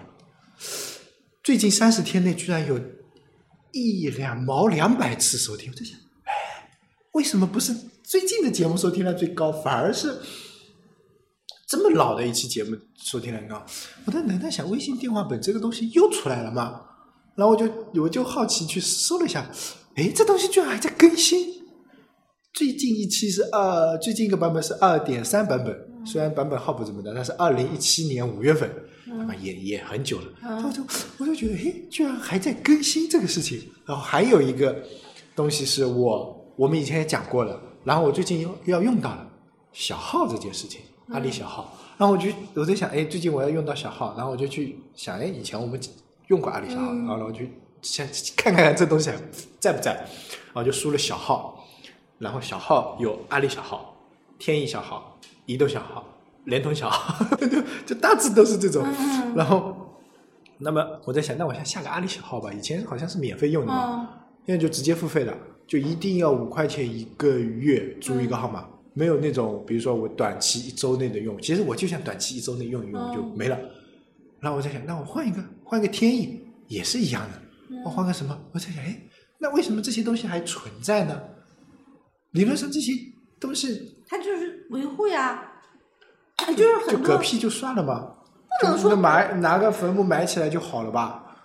[1.43, 2.79] 最近三十天内居然有
[3.73, 6.69] 一两毛两百次收听，我在想，哎，
[7.13, 10.21] 为什么不是最近的节目收听量最高，反而是
[11.67, 13.65] 这么老的一期节目收听量高？
[14.05, 16.83] 我在在想，微信电话本这个东西又出来了吗？
[17.37, 19.51] 然后我就我就好奇去搜了一下，
[19.97, 21.61] 哎，这东西居然还在更新。
[22.53, 28.71] 最近一期是二，最近一个版本是二点三版本，虽然版本号不怎么大，但是二零一七年五月份，
[29.07, 30.27] 那么也也很久了。
[30.43, 30.83] 嗯我就
[31.19, 33.61] 我就觉得，嘿，居然还在更新这个事情。
[33.87, 34.77] 然后还有一个
[35.35, 39.29] 东西是我我们以前也讲过了，然后我最近又又要用到了
[39.73, 41.77] 小号这件事情，阿里小号。
[41.99, 45.79] 然后我就我在想，哎，最近我要用到小号，然后我就去想，哎，以前我们
[46.29, 47.41] 用过阿里小号，然后我就
[47.83, 49.17] 先看看这东西还
[49.59, 51.57] 在不在，然后就输了小号。
[52.19, 53.97] 然后小号有阿里小号、
[54.39, 55.10] 天翼小号、
[55.47, 56.07] 移动小号、
[56.45, 58.85] 联通小号， 就就大致都是这种。
[58.87, 59.77] 嗯然后，
[60.59, 62.53] 那么我在想，那我先下个阿里小号吧。
[62.53, 63.73] 以前好像是免费用的
[64.45, 65.33] 现在就直接付费了，
[65.67, 73.57] 就一定要五块钱一个月租一个号码，没有那种比如说我短期一周内的用，其实我就想短期一周内用一用嗯就没了。
[74.41, 78.37] 然后我在想，那我换一个，换一个天翼也是一样的，嗯我换个什么？
[78.53, 79.01] 我在想，哎，
[79.39, 81.23] 那为什么这些东西还存在呢？
[82.33, 82.93] 理论上这些
[83.39, 85.53] 都是他就是维护呀，
[86.57, 88.13] 就是很多嗝屁就算了吧，
[88.61, 91.37] 不能说那埋拿个坟墓埋起来就好了吧？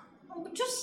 [0.53, 0.81] 就是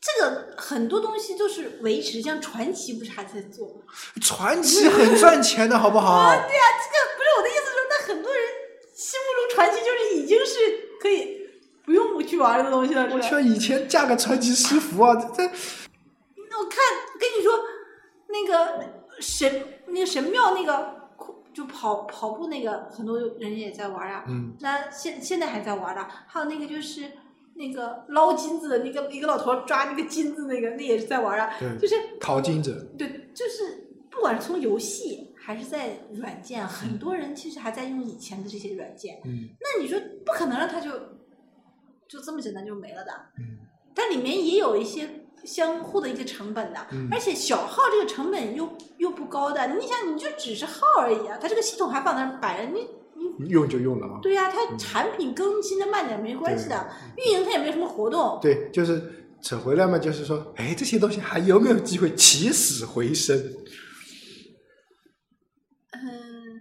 [0.00, 3.82] 这个很多东西都是维持，像传奇不是还在做吗？
[4.22, 6.12] 传奇很赚钱的好不好？
[6.12, 8.42] 啊 对呀、这个不是我的意思，是那很多人
[8.94, 10.54] 心目中传奇就是已经是
[11.00, 11.48] 可以
[11.84, 13.08] 不用去玩的东西了。
[13.10, 15.42] 我去，以前嫁个传奇师傅啊，这这
[16.50, 16.78] 那我看
[17.18, 17.58] 跟你说，
[18.28, 18.84] 那个
[19.20, 20.97] 神那个神庙那个
[21.58, 24.24] 就跑跑步那个，很多人也在玩啊。
[24.28, 26.08] 嗯，那现现在还在玩啊。
[26.28, 27.10] 还有那个就是
[27.54, 31.52] 那个捞金子的那个一个老头抓那个金子那个，那也是在玩啊。
[31.58, 39.20] 对就是淘金者，对，就是不管是从游戏还是在软件，很多人其实还在用以前的这些软件。
[39.24, 40.92] 嗯那你说不可能让他就
[42.06, 43.10] 就这么简单就没了的。
[43.36, 49.66] 嗯但里面也有一些相互的一个成本的，嗯而且小号这个成本又又不高的。
[49.76, 52.86] 你想，你就只是号而已啊，它这个系统还放那儿摆着，你
[53.40, 54.18] 你用就用了嘛。
[54.22, 58.38] 对呀、它嗯产品更新的慢点没关系的，运营它也没有什么活动。
[58.42, 63.36] 对，就是扯回来嘛，就是说，哎，这些东西还有没有机会起死回生？
[65.92, 66.60] 嗯，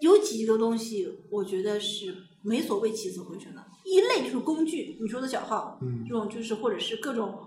[0.00, 2.14] 有几个东西我觉得是
[2.48, 3.64] 没所谓起死回生的。
[3.84, 7.38] 一类就是工具，你说的小号，嗯这种就是或者是各种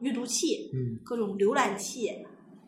[0.00, 2.10] 阅读器，嗯各种浏览器，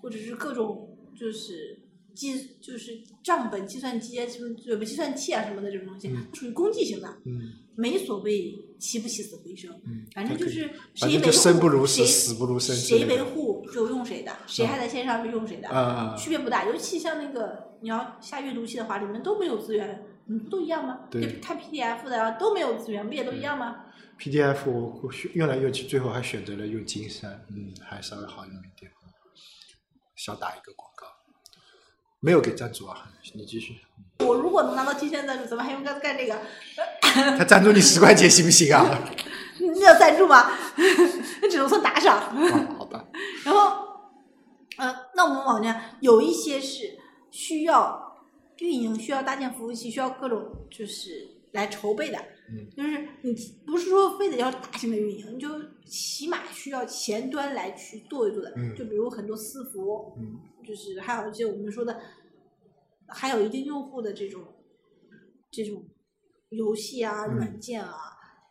[0.00, 1.78] 或者是各种就是
[2.14, 9.70] 计就是账本、计算机啊什么什么计算器啊什么的这种东西，嗯属于工具型的，嗯没所谓起不起死回生。
[9.84, 16.68] 嗯，反正就是谁维护生不如死谁死不如生谁维护就用谁的，谁还在线上就用谁的，啊啊，区别不大。
[16.68, 21.00] 尤其像那个你要下阅读器的话，里面都没有资源，你不都一样吗？
[21.10, 23.84] 对就看 PDF 的啊都没有资源，不也都一样吗
[24.18, 28.90] ？PDF 我用来用去，最后还选择了用金山，嗯，还稍微好用一点。
[30.16, 31.06] 小打一个广告，
[32.20, 33.76] 没有给赞助啊，你继续。
[34.18, 36.36] 我如果能拿到金山赞助，怎么还用干干这个？
[37.38, 38.84] 他赞助你十块钱行不行啊？
[39.60, 40.50] 那要赞助吗？
[41.40, 42.18] 那 只能算打赏。
[42.18, 43.04] 啊，好吧，
[43.44, 43.86] 然后，
[44.76, 46.98] 呃，那我们网站有一些是
[47.30, 48.07] 需要
[48.58, 52.18] 运营、需要搭建服务器、需要各种就是来筹备的。
[52.50, 53.34] 嗯，就是你
[53.66, 55.48] 不是说非得要大型的运营，你就
[55.84, 58.52] 起码需要前端来去做一做的。
[58.56, 62.00] 嗯就比如很多私服，嗯就是还有一些我们说的，
[63.06, 64.42] 还有一定用户的这种
[65.50, 65.84] 这种
[66.48, 67.94] 游戏啊、嗯软件啊，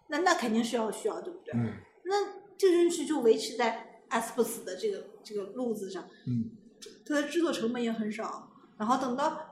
[0.09, 1.53] 那那肯定是要需要，对不对？
[1.55, 1.73] 嗯
[2.05, 2.15] 那
[2.57, 6.51] 这件事就维持在 S 不死的这个这个路子上，嗯
[7.03, 8.51] 它的制作成本也很少。
[8.77, 9.46] 然后等到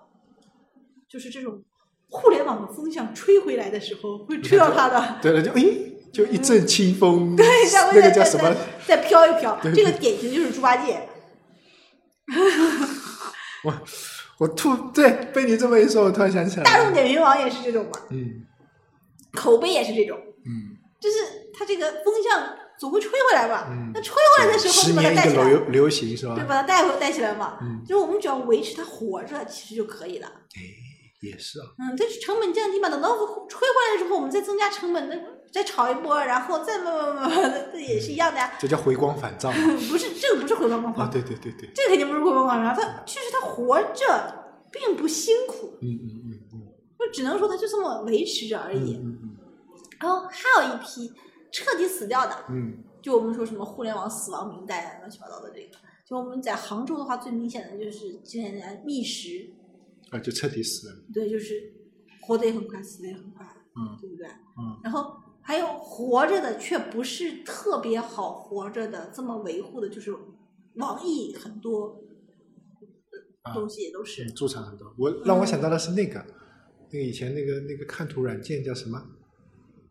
[1.16, 1.64] 就是这种
[2.10, 8.54] 互联网的风向吹回来的时候，会吹到它的，对了，就诶，就一阵清风，对，下那面再再个叫什么？
[8.86, 9.58] 再再飘一飘。
[9.74, 11.08] 这个典型就是猪八戒，
[13.64, 13.74] 我
[14.40, 17.92] 我突对被你这么一说，我突然想起来，大众点评网也是这种嘛。
[18.10, 18.44] 嗯
[19.32, 23.68] 口碑也是这种，嗯就是它这个风向总会吹回来嘛。
[23.70, 26.36] 嗯那吹回来的时候把它带起来，年一个流流行是吧？
[26.36, 27.58] 对，把它带回带起来嘛。
[27.62, 30.28] 嗯，就是我们只要维持它活着，其实就可以了。
[30.28, 30.62] 哎，
[31.26, 33.10] 也是啊，嗯，但是成本降低嘛，等到
[33.48, 35.16] 吹回来的时候，我们再增加成本，那
[35.52, 38.54] 再炒一波，然后再慢慢慢慢的，这也是一样的呀。
[38.60, 39.56] 这叫回光返照啊！
[39.90, 42.82] 不是，这个不是回光返照，对对对对，这个肯定不是回光返照。
[42.82, 46.62] 他确实他活着并不辛苦，嗯嗯嗯嗯
[47.00, 48.96] 就只能说他就这么维持着而已。
[48.96, 49.38] 嗯嗯
[50.00, 51.12] 然后还有一批
[51.52, 55.78] 彻底死掉的，嗯就我们说什么互联网死亡名单啊，乱七八糟的这个。
[56.06, 59.50] 就我们在杭州的话，最明显的就是今年觅食，
[60.12, 60.96] 啊，就彻底死了。
[61.14, 61.74] 对，就是
[62.22, 64.28] 活得也很快，死得也很快，嗯对不对？
[64.28, 70.16] 嗯然后还有活着的却不是特别好活着的，这么维护的，就是
[70.76, 72.02] 网易很多
[73.42, 74.26] 啊东西也都是。
[74.26, 74.94] 嗯，驻场很多。
[74.98, 76.26] 我让我想到的是那个，
[76.92, 79.02] 那个以前那个那个看图软件叫什么？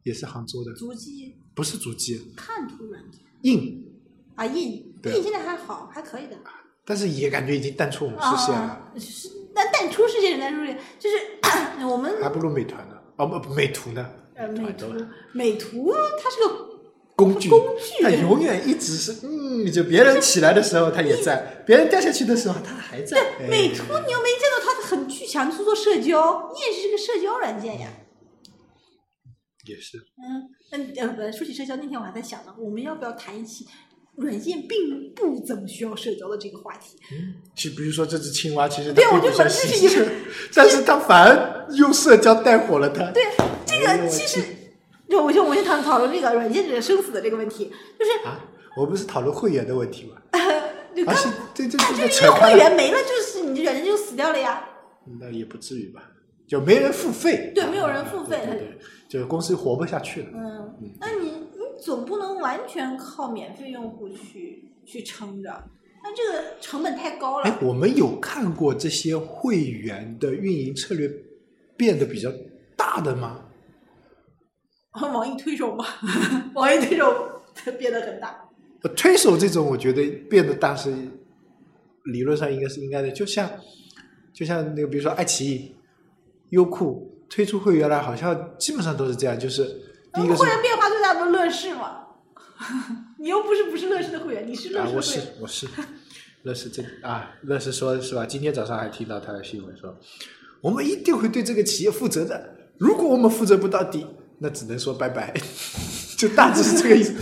[0.03, 3.91] 也是杭州的，足迹不是足迹，看图软件印，
[4.35, 6.37] 啊，印对印现在还好，还可以的。
[6.85, 11.17] 但是也感觉已经淡出我们视线了，啊，是但淡出视线，淡出世界，就是
[11.87, 12.95] 我们还不如美团呢。
[13.17, 14.07] 哦不，美图呢？
[14.35, 14.87] 呃美图
[15.33, 16.67] 美图它是个
[17.15, 23.17] 工具，工具它永远一直是嗯，就别人起来的时候它也在，别人掉下去的时候它还在。
[23.39, 27.89] 哎美图，你又没见到它很具强去做社交，你也是个社交软件呀。
[29.67, 33.65] 也是，嗯，嗯呃，说起社交，那天我还在想呢，我们要不要谈一期
[34.17, 36.97] 软件并不怎么需要社交的这个话题？
[37.13, 40.11] 嗯就比如说这只青蛙，其实它对我就并不像本身是一个，
[40.55, 43.11] 但是它反而用社交带火了它。
[43.13, 43.23] 对，
[43.67, 44.49] 这个其实去，
[45.09, 48.45] 就我就我就讨讨论这个软件这个生死的这个问题，就是啊，
[48.77, 50.17] 我不是讨论会员的问题吗？
[50.95, 54.65] 就刚而且这这这就是扯开了，因为会员没了，就是你这软件就死掉了呀。
[55.21, 56.03] 那也不至于吧？
[56.47, 60.29] 就没人付费，对没有人付费对就是公司活不下去了。
[60.35, 65.65] 嗯，那你你总不能完全靠免费用户去去撑着，
[66.03, 71.11] 那这个成本太高了哎了。，我们有看过这些会员的运营策略
[71.77, 72.31] 变得比较
[72.77, 73.41] 大的吗？
[75.01, 75.85] 网易推手嘛，
[76.55, 77.43] 网易推手
[77.79, 78.49] 变得很大。
[78.83, 80.95] 呃推手这种，我觉得变得大是
[82.13, 83.11] 理论上应该是应该的。
[83.11, 83.51] 就像
[84.33, 85.75] 就像那个，比如说爱奇艺、
[86.51, 89.37] 优酷推出会员来，好像基本上都是这样。
[89.39, 89.81] 就是
[90.15, 92.07] 第一个会员变化最大不是乐视吗？
[93.19, 95.03] 你又不是不是乐视的会员，你是乐视的会员。
[95.03, 95.69] 是我是
[96.43, 98.25] 乐视这啊，乐视说是吧？
[98.25, 99.99] 今天早上还听到他的新闻说，
[100.61, 102.55] 我们一定会对这个企业负责的。
[102.79, 104.07] 如果我们负责不到底，
[104.39, 105.35] 那只能说拜拜。
[106.17, 107.15] 就大致是这个意思。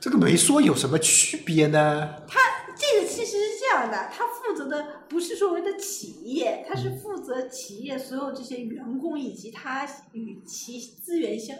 [0.00, 2.14] 这个没说有什么区别呢？
[2.26, 2.40] 他
[2.76, 11.56] 这个其实是这样的，他负责的不是所谓的企业，他是负责企业所有这些员工以及他与其资源相、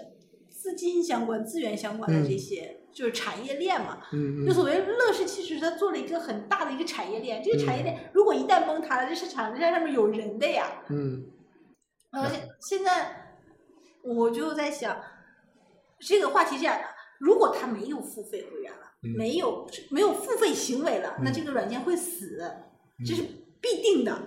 [0.58, 4.02] 资金相关、资源相关的这些，就是产业链嘛。
[4.12, 7.40] 嗯嗯就所谓乐视，其实它做了一个很大的一个产业链。
[7.40, 10.82] 这个产业链如果一旦崩塌了，这市场链上面有人的呀。
[10.90, 11.26] 嗯
[12.10, 13.38] 呃，现现在
[14.02, 15.00] 我就在想，
[16.00, 16.84] 这个话题是这样的：
[17.20, 22.42] 如果他没有付费会员了，嗯没有没有付费行为了，那嗯这个软件会死，
[23.06, 23.22] 这是
[23.60, 24.20] 必定的。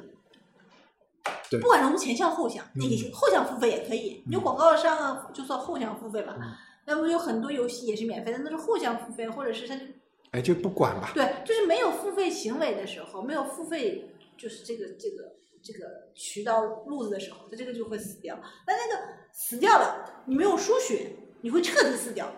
[1.49, 6.35] 对不管从前向后向，那嗯个后向付费也可以，你有广告商啊，就算后向付费吧。
[6.39, 6.51] 嗯
[6.83, 9.85] 那么有很多游戏也是免费的，那是后向付费，或者是它就
[10.31, 11.11] 哎，就不管吧。
[11.13, 15.31] 对，就是没有付费行为的时候，没有付费就是这个这个
[15.61, 18.35] 这个渠道路子的时候，它这个就会死掉。
[18.65, 22.29] 那那个死掉了，你没有输血，你会彻底死掉。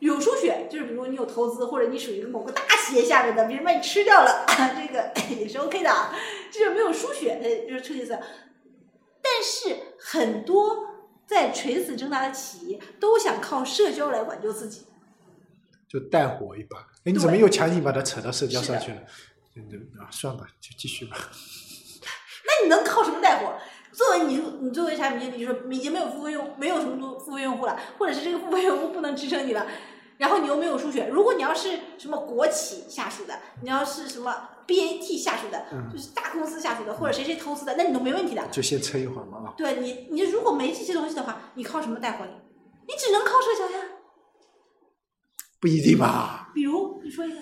[0.00, 6.14] 有输血，就是比如你有投资，或者你属于某个大企业下面的，别人把你吃掉了， 这个也是 OK 的啊。
[6.50, 8.20] 这就是没有输血，的就是彻底死掉。
[9.22, 10.86] 但是很多
[11.26, 14.86] 在垂死挣扎的企业都想靠社交来挽救自己。
[15.88, 16.78] 就带火一把。
[17.04, 18.98] 哎，你怎么又强行把它扯到社交上去了？
[19.56, 19.64] 嗯
[19.98, 21.16] 啊，算吧，就继续吧。
[22.44, 23.52] 那你能靠什么带火？
[23.96, 29.66] 作为你，你作为产品经理，就说已经没有付费用，没有什么多付费用户了，或者是这个付费用户不能支撑你了，
[30.18, 31.08] 然后你又没有输血。
[31.10, 38.46] 如果你要是什么国企下属的，你要是什么 BAT 下属的，嗯就是大公司下属的，或者谁谁投资的，那你都没问题的。
[38.48, 39.54] 就先撑一会儿嘛啊。
[39.56, 42.32] 对你，你如果没这些东西的话，你靠什么带货你？
[42.88, 43.82] 你只能靠社交呀。
[45.58, 46.50] 不一定吧。
[46.54, 47.36] 比如你说一个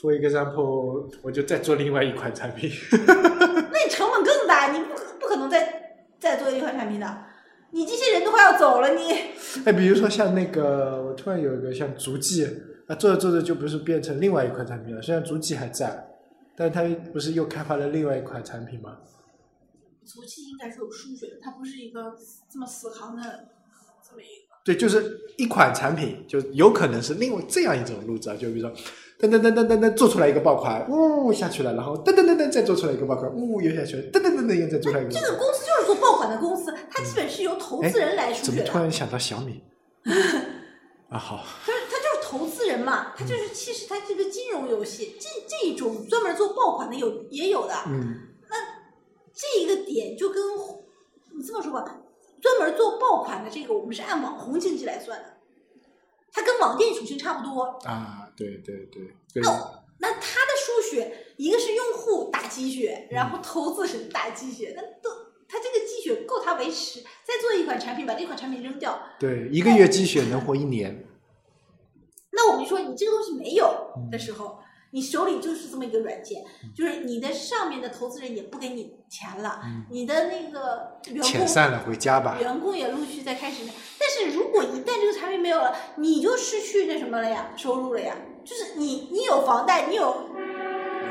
[0.00, 2.70] ，For example，我就再做另外一款产品。
[2.94, 4.94] 那你成本更大，你不
[5.48, 7.24] 能再再做一款产品的。
[7.70, 9.12] 你这些人都快要走了，你
[9.66, 12.46] 哎，比如说像那个，我突然有一个像足迹，
[12.86, 15.02] 啊，做着做着就不是变成另外一款产品了。
[15.02, 16.08] 虽然足迹还在，
[16.56, 16.82] 但它
[17.12, 18.98] 不是又开发了另外一款产品吗？
[20.04, 22.14] 足迹应该是有数据的，它不是一个
[22.50, 23.22] 这么死扛的
[24.02, 24.56] 这么一个。
[24.64, 28.74] 对，就是一款产品，就有可能是另外这样一种路子啊，就比如说，
[29.18, 35.10] 噔噔噔噔噔噔做出来一个爆款，呜下去了，然后噔噔噔噔再做出来一个爆款，呜又下去了，噔噔噔噔又再做出来一个。
[35.10, 38.62] 这个公司就是做爆款的公司，它基本是由投资人来哎怎么。
[38.62, 39.62] 突然想到小米？
[41.10, 48.14] 啊，好，就是他就是投资人嘛，他就是其实他这个金融游戏，这这种专门做爆款的有也有的，嗯
[48.48, 48.56] 那
[49.34, 50.42] 这一个点就跟
[51.36, 51.84] 你这么说吧，
[52.40, 55.24] 专门做爆款的这个，我们是按网红经济来算的，
[56.32, 57.62] 它跟网店属性差不多。
[57.84, 59.02] 啊，对对对
[59.34, 59.42] 对，
[59.98, 65.10] 那他的输血，一个是用户打鸡血，然后投资人打鸡血，那都
[65.48, 71.04] 他这个鸡血够他维持，再做一款产品，把这款产品扔掉，对，一个月鸡血能活一年。
[72.30, 73.66] 那我们说你这个东西没有
[73.96, 74.08] 嗯。
[74.10, 74.60] 的时候，
[74.92, 76.44] 你手里就是这么一个软件，
[76.76, 79.60] 就是你的上面的投资人也不给你钱了，
[79.90, 82.38] 你的那个员工遣散了，回家吧。
[82.40, 83.64] 员工也陆续在开始，
[83.98, 88.16] 但是如果一旦这个产品没有了，你就失去那什么了呀，收入了呀，
[88.48, 90.24] 就是你你有房贷，你有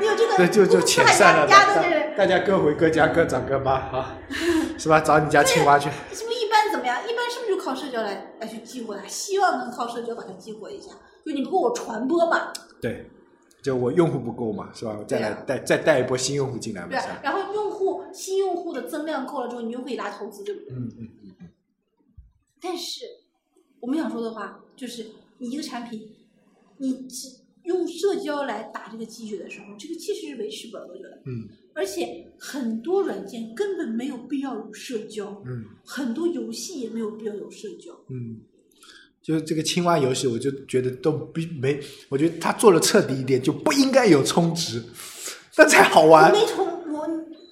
[0.00, 4.18] 你有这个对，就就公司还遣散了，大家各回各家，各找各妈啊，
[4.76, 4.98] 是吧？
[5.06, 5.88] 找你家青蛙去。
[6.12, 7.00] 是不是一般怎么样？
[7.08, 9.06] 一般是不是就靠社交来来去激活它？
[9.06, 10.90] 希望能靠社交把它激活一下，
[11.24, 13.08] 就你不够我传播嘛，对，
[13.62, 14.96] 就我用户不够嘛，是吧？
[14.98, 16.98] 我再来带再带一波新用户进来嘛，对？
[17.22, 20.70] 然后用户新用户的增量够了之后，你就可以拉投资，对不对？
[20.76, 21.08] 嗯嗯
[21.40, 21.48] 嗯
[22.60, 23.04] 但是
[23.78, 25.06] 我们想说的话就是，
[25.38, 26.16] 你一个产品，
[26.78, 27.28] 你只
[27.64, 31.20] 用社交来打这个鸡血的时候，这个其实是为时本，我觉得。
[31.26, 37.92] 嗯而且很多软件根本没有必要有社交，嗯很多游戏也没有必要有社交。
[38.10, 38.40] 嗯，
[39.22, 44.82] 就是这个青蛙游戏，我就觉得都不没，我觉得他做的彻底一点，就不应该有充值，
[45.56, 46.40] 那才好玩你。
[46.40, 47.06] 没充我，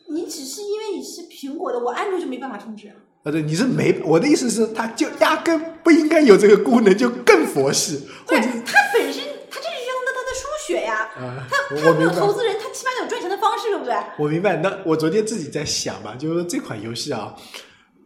[0.09, 2.97] 你只是因为你是苹果的，我安卓就没办法充值啊。
[3.22, 11.06] 啊，对，你是没，我的意思是，他就压根不应该有这个功能，就更佛系，或者不是它本身，它这是扔的它的输血呀。
[11.17, 13.95] 啊，它我它没有投资人，他起码得有赚钱的方式，对不对？
[14.19, 17.35] 我明白，那我昨天自己在想吧，就是说这款游戏啊，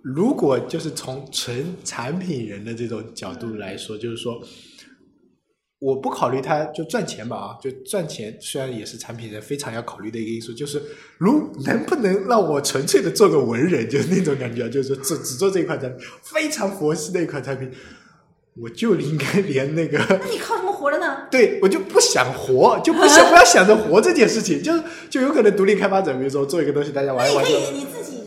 [0.03, 4.41] 如果就是从纯产品人的这种角度来说，就是说，
[5.81, 10.81] 我不考虑它就赚钱吧啊，就赚钱虽然也是产品人非常要考虑的一个因素，就是
[11.19, 17.69] 如能不能让我纯粹的做个文人，就是那种感觉，就是说只只做这一款产品，非常佛系的一款产品，
[18.57, 19.99] 我就应该连那个。
[19.99, 21.19] 那你靠什么活着呢？
[21.31, 27.51] 对我就不想活，就不想 不要想着活这件事情，就是就有可能独立开发者，比如说做一个东西，大家玩一玩就。
[27.51, 28.19] 以你自己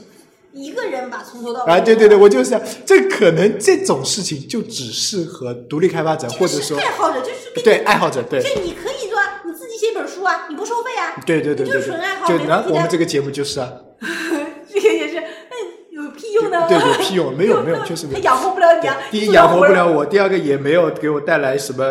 [0.54, 1.72] 一个人吧从头到尾。
[1.72, 9.42] 啊，对对对，我就是，这可能这种事情就只适合独立开发者，或者说爱好者，就是对爱好者，对就你可以对吧？
[9.46, 11.20] 你自己写一本书啊，你不收费啊。
[11.26, 12.38] 对对对你对对就纯爱好，就。
[12.46, 13.74] 然后我们这个节目就是啊，
[14.72, 16.68] 这个也是，那有屁用呢？
[16.70, 18.98] 对有屁用没有没有确实没有他养活不了你啊。
[19.10, 19.88] 第一养活不了。
[19.88, 21.84] 我，第二个也没有给我带来什么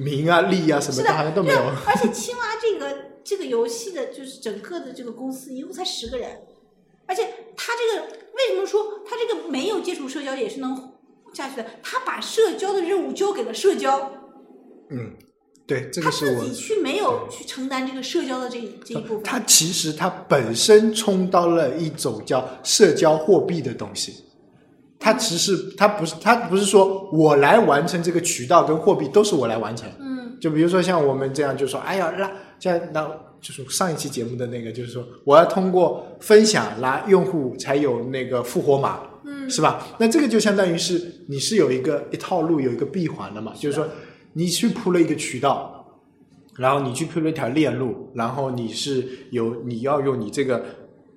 [0.00, 1.68] 名啊利啊什么的，好像都没有对。
[1.86, 6.42] 而且青蛙这个 这个游戏的，就是整个的这个公司一共才十个人，
[7.06, 10.94] 而且他这个为什么说他这个没有接触社交也是能
[11.34, 11.66] 下去的？
[11.82, 14.10] 他把社交的任务交给了社交，
[14.88, 15.12] 嗯，
[15.66, 19.22] 对，这他个是我自己去没有去承担这个社交的这一这一部分。
[19.22, 24.24] 他其实他本身充当了一种叫社交货币的东西。
[25.00, 32.30] 它其实它不是它不是说我来完成这个渠道跟货币都是我来完成，嗯，就比如说像我们这样，就说哎呀拉
[32.60, 33.04] 像那
[33.40, 39.48] 就是上一期节目的那个，就是说我要通过分享拉用户才有那个复活码，嗯。
[39.50, 39.84] 是吧？
[39.98, 43.88] 那这个就相当于是你是有一个一套路有一个闭环的嘛，就是说
[44.34, 45.84] 你去铺了一个渠道，
[46.56, 50.64] 然后你去铺了一条链路，然后你是有你要用你这个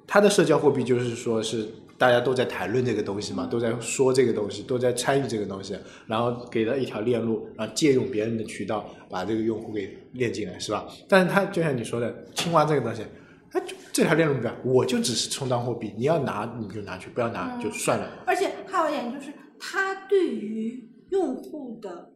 [0.08, 1.68] 它的社交货币，就是说是
[1.98, 5.78] 大家都在谈论这个东西嘛，都在说这个东西，都在参与这个东西，
[6.08, 10.88] 然后给了一条链路，然后借用别人的渠道把这个用户给链进来，是吧？
[11.08, 13.04] 但是它就像你说的，青蛙这个东西。
[13.52, 18.24] 它就这条链路表，我就只是充当货币，你要拿你就拿去，不要拿就算了。
[18.26, 22.10] 而且还有一点就是，它对于用户的，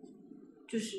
[0.67, 0.97] 就是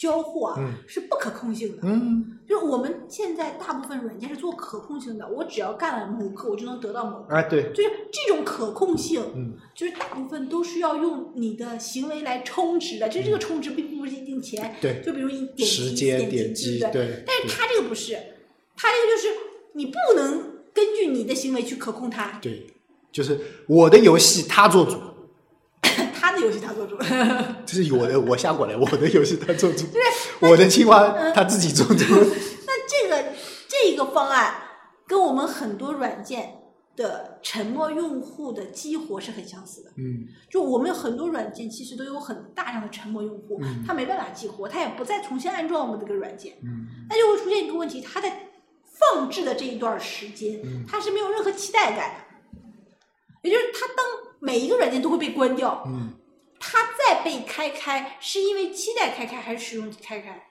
[0.00, 1.82] 交互啊，嗯是不可控性的。
[1.82, 7.34] 嗯，就是我们现在大部分软件是做可控性的，我只要干了某个，我就能得到某个。
[7.34, 13.10] 哎，对，就是这种可控性，嗯，就是大部分都是要用你的行为来充值的。
[13.10, 17.06] 就是这个充值并不是一定钱，对就比如你点击时间点点击，对不对？
[17.06, 18.14] 对，但是它这个不是，
[18.74, 19.28] 它这个就是
[19.74, 22.66] 你不能根据你的行为去可控它，对，
[23.12, 25.02] 就是我的游戏他做主，它
[26.40, 26.96] 的游戏他做主。
[27.66, 32.04] 这是我的我下过来，我的游戏他做主， 对我的青蛙他自己做主。
[32.66, 33.32] 那这个
[33.68, 34.54] 这个方案
[35.06, 36.54] 跟我们很多软件
[36.96, 39.90] 的沉默用户的激活是很相似的。
[39.96, 40.26] 嗯。
[40.50, 43.84] 就我们有很多软件其实都有很大量的沉默用户，嗯。
[43.86, 46.86] 它没办法激活，他也不再重新安装我们这个软件，嗯。
[47.08, 48.50] 那就会出现一个问题，他在
[48.84, 50.84] 放置的这一段时间，嗯。
[50.86, 54.04] 它是没有任何期待感的，也就是它当
[54.40, 56.12] 每一个软件都会被关掉，嗯
[56.60, 60.46] 它再被开开，是因为期待开开还是使用开开？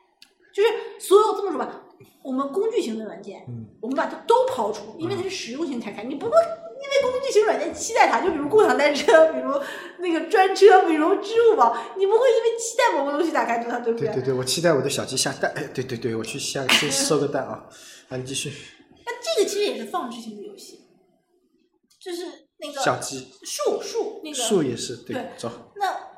[0.52, 1.84] 就是所有这么说吧，
[2.24, 9.54] 我们工具型的软件，嗯我们把它都抛除，因为它是实用性开开，你不会因为工具型软件期待它，就比如共享单车，比如
[10.00, 15.54] 那个专车，比如支付宝，你不会因为期待某个东西打开它，对不对对对，我期待我的小鸡下蛋。
[15.56, 17.66] 哎，对对对，我去下去收个蛋啊。
[18.10, 18.52] 啊，你继续。
[19.06, 20.82] 那这个其实也是放置型的游戏，
[22.00, 22.26] 就是
[22.60, 25.72] 那个小鸡树树那个树也是对对，走。
[25.76, 26.10] 那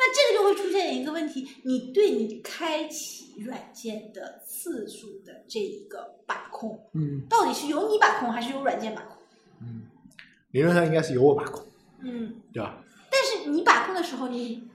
[0.00, 9.16] 那这个就会出现一个问题，你对你开启软件的次数的这一个把控，嗯到底是由你把控还是由软件把控？
[9.60, 9.82] 嗯，
[10.52, 11.66] 理论上应该是由我把控，
[12.00, 12.82] 嗯，对吧？
[13.10, 14.68] 但是你把控的时候，你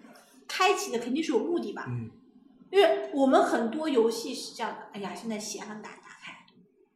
[0.48, 1.86] 开启的肯定是有目的吧？
[1.88, 2.12] 嗯
[2.72, 6.34] 因为我们很多游戏是这样的，哎呀，现在闲了打打开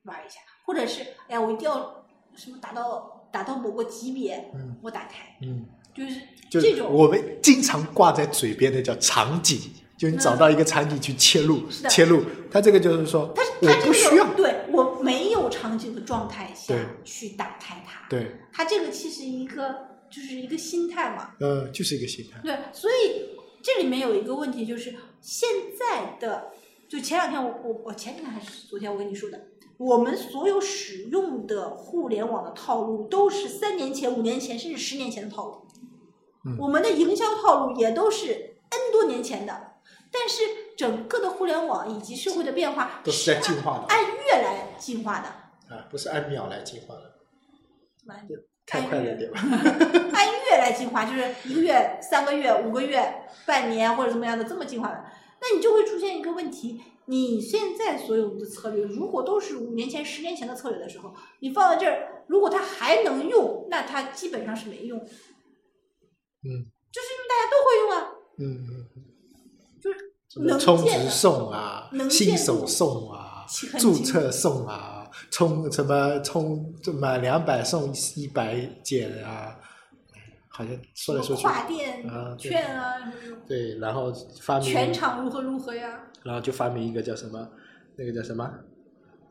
[0.03, 1.96] 玩一下，或者是哎呀，我一定要
[2.37, 4.77] 什么达到达到某个级别，嗯。
[4.81, 6.89] 我打开，嗯，就是这种。
[6.89, 9.59] 我们经常挂在嘴边的叫场景，
[9.97, 12.23] 就你找到一个场景去切入，切入。
[12.49, 14.33] 它这个就是说，我它这个不需要。
[14.35, 16.73] 对我没有场景的状态下
[17.03, 22.39] 去打开它，对，它这个其实一个就是一个心态嘛，呃，就是一个心态。
[22.43, 26.51] 对，所以这里面有一个问题就是现在的，
[26.87, 29.41] 就前两天我我我前天还是昨天我跟你说的，
[29.77, 35.67] 我们所有使用的互联网的套路都是三年前、五年前甚至十年前的套路，
[36.45, 39.73] 嗯我们的营销套路也都是 N 多年前的，
[40.11, 40.43] 但是
[40.75, 45.27] 整个的互联网以及社会的变化都是在进化的按月来进化的。
[45.75, 47.13] 啊，不是按秒来进化的，
[48.07, 48.27] 完
[48.65, 49.39] 太快了点吧？
[50.13, 55.05] 按月来进化，就是一个月、三个月、五个月、半年或者怎么样的这么进化的，
[55.41, 66.65] 那你就会出现一个问题：你现在所有的策略，如果都是五年前、十年前的策略的时候，你放在这儿，如果它还能用，那它基本上是没用，嗯。
[66.89, 67.95] 就是因为大家都会用啊，
[68.37, 69.03] 嗯嗯，
[69.81, 70.13] 就是。
[70.39, 73.45] 能充值送啊能，新手送啊
[73.79, 79.57] 注册送啊，充什么充满两百送一百减啊，
[80.57, 86.01] 好像说来说去，跨店啊对券啊，什么对，然后发明全场如何如何呀？
[86.23, 87.47] 然后就发明一个叫什么，
[87.95, 88.51] 那个叫什么，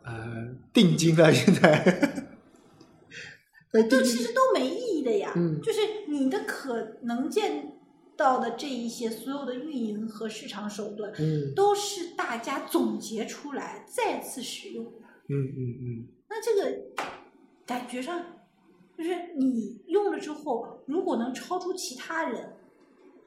[0.05, 2.29] 呃，定金了，现在。
[3.73, 5.33] 那定金这其实都没意义的呀。
[5.35, 7.73] 嗯就是你的可能见
[8.17, 14.93] 到的这一些所有的运营和市场手段，嗯都是大家总结出来再次使用的。
[15.29, 16.79] 嗯嗯嗯那这个
[17.67, 18.36] 感觉上，
[18.97, 22.57] 就是你用了之后，如果能超出其他人，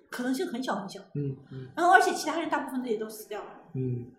[0.09, 0.99] 可能性很小很小。
[1.15, 3.61] 嗯嗯然后，而且其他人大部分的也都死掉了。
[3.75, 4.11] 嗯，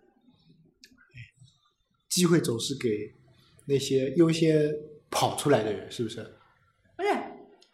[2.07, 3.13] 机会总是给
[3.67, 4.73] 那些优先
[5.09, 6.21] 跑出来的人，是不是？
[6.95, 7.09] 不是，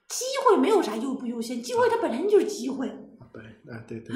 [0.07, 2.87] 机会没有啥优不优先，机会它本身就是机会。
[3.31, 4.15] 对啊，对对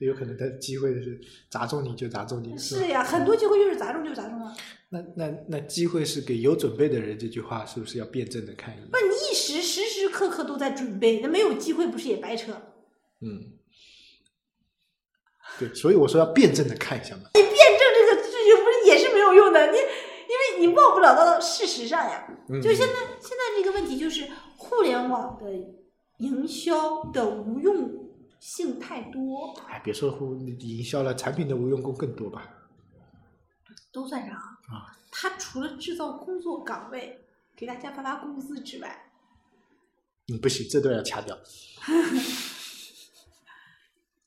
[0.00, 1.20] 有可能他机会是
[1.50, 4.54] 砸中你就砸中你，是呀，很多机会就是砸中就砸中了。
[4.90, 8.96] 那那那机会是给有准备的人，这句话是不是要辩证的看一眼不？
[8.96, 12.52] 你一时时时刻刻都在准备，那没有机会不是也白扯？
[13.20, 13.52] 嗯，
[15.58, 17.22] 对，所以我说要辩证的看一下嘛。
[17.34, 22.26] 你辩证这个事情不是也是没有用的，你因为你忘不了到事实上呀。
[22.48, 24.26] 嗯就现在现在这个问题就是
[24.56, 25.52] 互联网的
[26.18, 28.07] 营销的无用
[28.40, 32.54] 性太多，哎，别说互营销了，产品的无用功更多吧？
[33.92, 34.96] 都算上啊。
[35.10, 37.24] 他除了制造工作岗位，
[37.56, 39.10] 给大家发发工资之外，
[40.28, 41.36] 嗯，不行，这都要掐掉。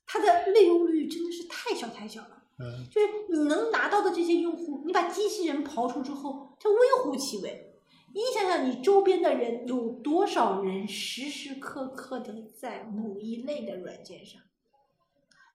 [0.05, 2.43] 它的利用率真的是太小太小了。
[2.59, 7.70] 嗯就是你能拿到的这些用户，你把机器人刨除之后，它微乎其微。
[8.13, 14.41] 你想想，你周边的人有多少人时时刻刻的在某一类的软件上？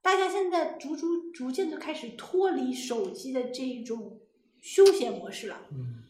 [0.02, 4.20] 大家现在逐逐逐渐的开始脱离手机的这一种
[4.60, 5.60] 休闲模式了。
[5.72, 6.02] 嗯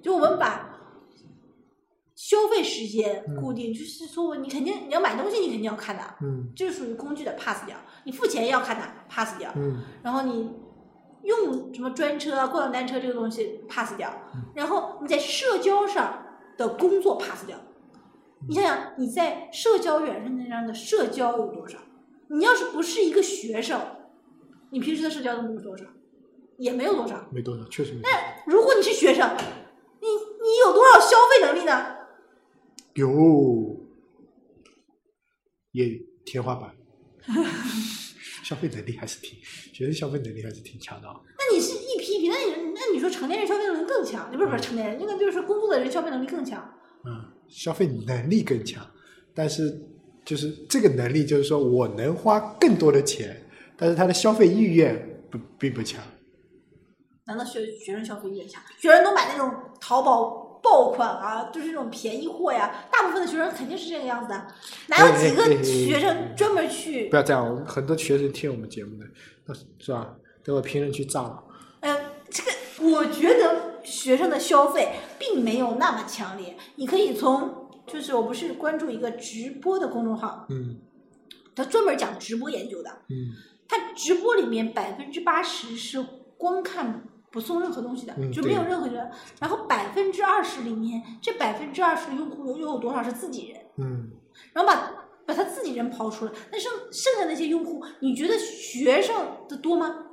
[0.00, 0.78] 就我们把
[2.14, 7.76] 消费时间嗯固定，就是说你肯定你要买东西，你肯定要看的，嗯这是属于工具的 pass 掉。
[8.04, 9.52] 你付钱要看的 pass 掉。
[9.56, 10.48] 嗯然后你
[11.22, 14.12] 用什么专车啊、共享单车这个东西 pass 掉，
[14.54, 16.24] 然后你在社交上
[16.56, 17.58] 的工作 pass 掉。
[18.48, 21.78] 你想想，你在社交软件上的社交有多少？
[22.28, 23.80] 你要是不是一个学生，
[24.70, 25.84] 你平时的社交能有多少？
[26.56, 27.28] 也没有多少。
[27.32, 28.18] 没多少，确实没多少。
[28.46, 29.36] 如果你是学生，
[30.00, 31.96] 你有多少消费能力呢？
[32.94, 33.76] 有，
[35.72, 36.74] 也天花板，
[38.48, 39.38] 消费能力还是挺，
[39.74, 41.14] 学生消费能力还是挺强的啊。
[41.36, 46.66] 那你是一批一批，那你那你说成年人消费能力更强，不是不是成年人，应该就是说工作的人消费能力更强。
[47.04, 48.82] 嗯，消费能力更强，
[49.34, 49.78] 但是
[50.24, 53.38] 就是这个能力，就是说我能花更多的钱，
[53.76, 56.02] 但是他的消费意愿不并不强。
[57.26, 58.62] 难道学学生消费意愿强？
[58.80, 62.86] 学生都买那种淘宝爆款啊，就是那种便宜货呀。
[62.90, 64.46] 大部分的学生肯定是这个样子的，
[64.88, 67.16] 哪有几个学生专门去不？
[67.16, 70.14] 要这样，很多学生听我们节目的，是吧？
[70.42, 71.44] 等会评论区炸了。
[71.80, 71.96] 呃，
[72.30, 72.50] 这个
[72.90, 76.56] 我觉得学生的消费并没有那么强烈。
[76.76, 80.76] 你可以从，就是我不是关注一个直播的公众号，嗯
[81.54, 82.90] 他专门讲直播研究的。
[83.08, 83.32] 嗯
[83.70, 86.02] 他直播里面百分之八十是
[86.38, 89.10] 光看不送任何东西的，嗯就没有任何人。
[89.40, 93.60] 然后百分之二十里面，这百分之二十的用户又又有多少是自己人？
[93.76, 94.10] 嗯，
[94.52, 94.92] 然后把
[95.26, 99.14] 把他自己人刨出来，那剩剩下那些用户，你觉得学生
[99.48, 100.04] 的多吗？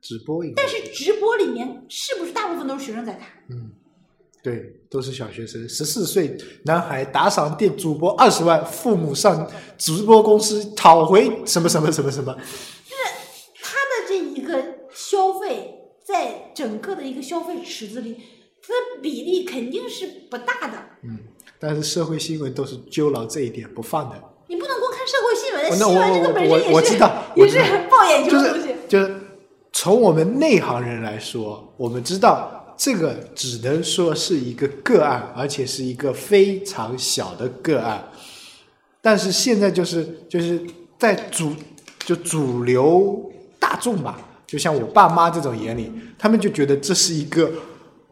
[0.00, 3.28] 直播但是直播里面是不是大部分都是学生在看？
[3.50, 3.70] 嗯，
[4.42, 9.48] 对，都是小学生，十四岁男孩打赏店主播二十万，父母上
[9.78, 12.36] 直播公司讨回什么什么什么什么。
[13.62, 14.60] 他的这一个
[14.92, 15.72] 消费，
[16.12, 18.18] 在整个的一个消费池子里，
[18.60, 20.78] 它的比例肯定是不大的。
[21.02, 21.18] 嗯，
[21.58, 24.22] 但是社会新闻都是揪牢这一点不放的。
[24.48, 28.74] 你不能光看社会新闻，哦新闻这个本身也是我我知道也是我知道很爆眼球就是的东西。
[28.86, 29.14] 就是
[29.72, 38.10] 从我们内行人来说，我们知道这个只能说是一个个案，而且是一个非常小的个案。
[39.00, 40.60] 但是现在就是就是
[40.98, 41.54] 在主
[42.00, 44.18] 就主流大众吧，
[44.52, 47.50] 就像我爸妈这种眼里，他们就觉得这是一个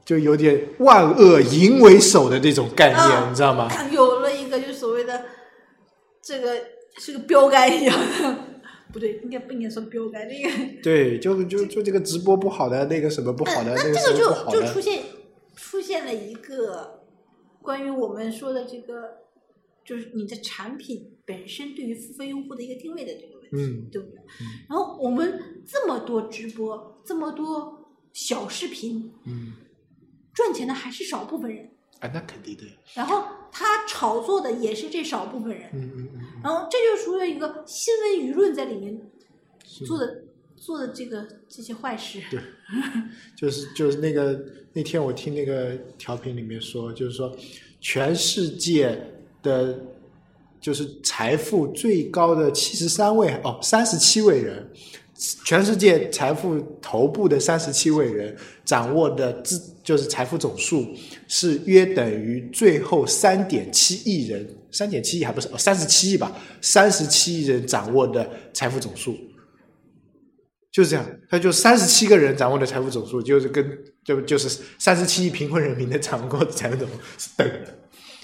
[0.07, 3.69] 就有点万恶淫为首的这种概念，啊你知道吗？
[3.91, 5.23] 有了一个就所谓的
[6.23, 6.57] 这个
[6.97, 8.39] 是个标杆一样的，
[8.91, 10.49] 不对，应该不应该说标杆，那个
[10.83, 15.03] 对，就就就这个直播不好的，那个什么不好的，那个这个就就出现
[15.55, 17.03] 出现了一个
[17.61, 19.19] 关于我们说的这个，
[19.85, 24.21] 就是你的产品本身对于付费用户的一个定位的这个嗯对不对？
[24.69, 29.53] 然后我们这么多直播，这么多小视频，嗯，
[30.35, 31.71] 赚钱的还是少部分人，
[32.01, 39.01] 啊，那肯定的，然后他炒作的也是这少部分人，嗯嗯嗯然后这就属于一个新闻舆论在里面
[39.87, 40.25] 做的
[40.57, 42.23] 做的这个这些坏事。
[42.31, 42.41] 对。
[43.37, 44.41] 就是就是那个
[44.73, 47.37] 那天我听那个调频里面说，就是说
[47.81, 48.97] 全世界
[49.43, 49.77] 的，
[50.61, 54.71] 就是财富最高的七十三位哦，三十七位人，
[55.45, 60.87] 全世界财富头部的三十七位人掌握的资就是财富总数
[61.27, 66.31] 是约等于最后三点七亿人，三点七亿还不是哦，三十七亿吧，
[66.61, 69.17] 三十七亿人掌握的财富总数。
[70.71, 77.77] 就是这样，他就三十七个人掌握的财富总数，就是跟就就是三十七亿贫困人民的掌握的财富总数是等的。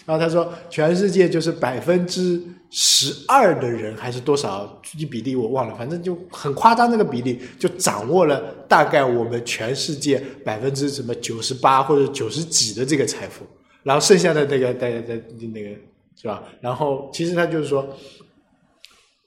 [0.07, 2.41] 然后他说，全世界就是百分之
[2.71, 13.45] 十二的人还是多少具体比例我忘了，反正就很夸张那个比例，就掌握了大概我们全世界百分之什么九十八或者九十几的这个财富，
[13.83, 15.21] 然后剩下的那个大家在
[15.53, 15.71] 那个
[16.15, 16.43] 是吧？
[16.61, 17.89] 然后其实他就是说，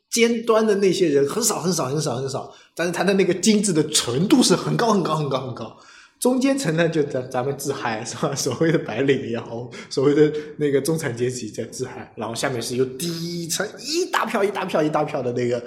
[0.09, 5.77] 尖端的那些人很少很少很少很少，但是他的那个精致的纯度是很高很高很高很高。
[6.19, 8.35] 中间层呢，就咱咱们自嗨是吧？
[8.35, 15.65] 所谓的白领也好，所谓的那个中产阶级在自嗨，然后下面是有底层一大票一大票一大票的那个，呃，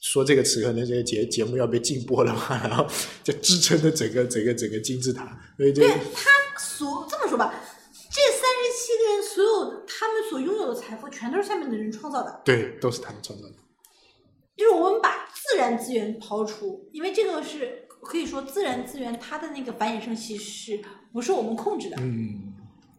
[0.00, 2.84] 说这个词可能这个节节目要被禁播了嘛，然后
[3.22, 7.54] 就支撑着整个整个整个金字塔，所以就对他所这么说吧，
[8.10, 12.40] 这三十七个人所有他们所拥有的财富，全都是下面的人创造的。
[12.44, 13.54] 对，都是他们创造的。
[14.56, 20.80] 就是我们把自然资源抛出，因为这个是可以说自然资源它的那个繁衍生息是
[21.12, 21.96] 不是我们控制的？
[22.00, 22.54] 嗯，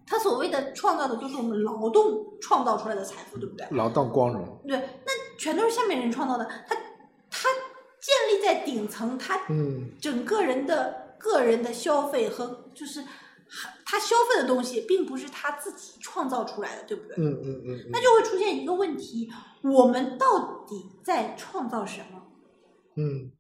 [0.06, 3.66] 它所谓的创造的都是我们劳动创造出来的财富，对不对？
[3.72, 4.62] 劳动光荣。
[4.68, 6.76] 对，那全都是下面人创造的，他
[7.30, 7.50] 他
[8.00, 13.04] 建立在顶层，他嗯整个人的个人的消费和就是
[13.86, 17.16] 他消费的东西，并不是他自己创造出来的，对不对？
[17.18, 19.30] 嗯嗯嗯那就会出现一个问题：
[19.64, 22.24] 我们到底在创造什么？
[22.96, 23.32] 嗯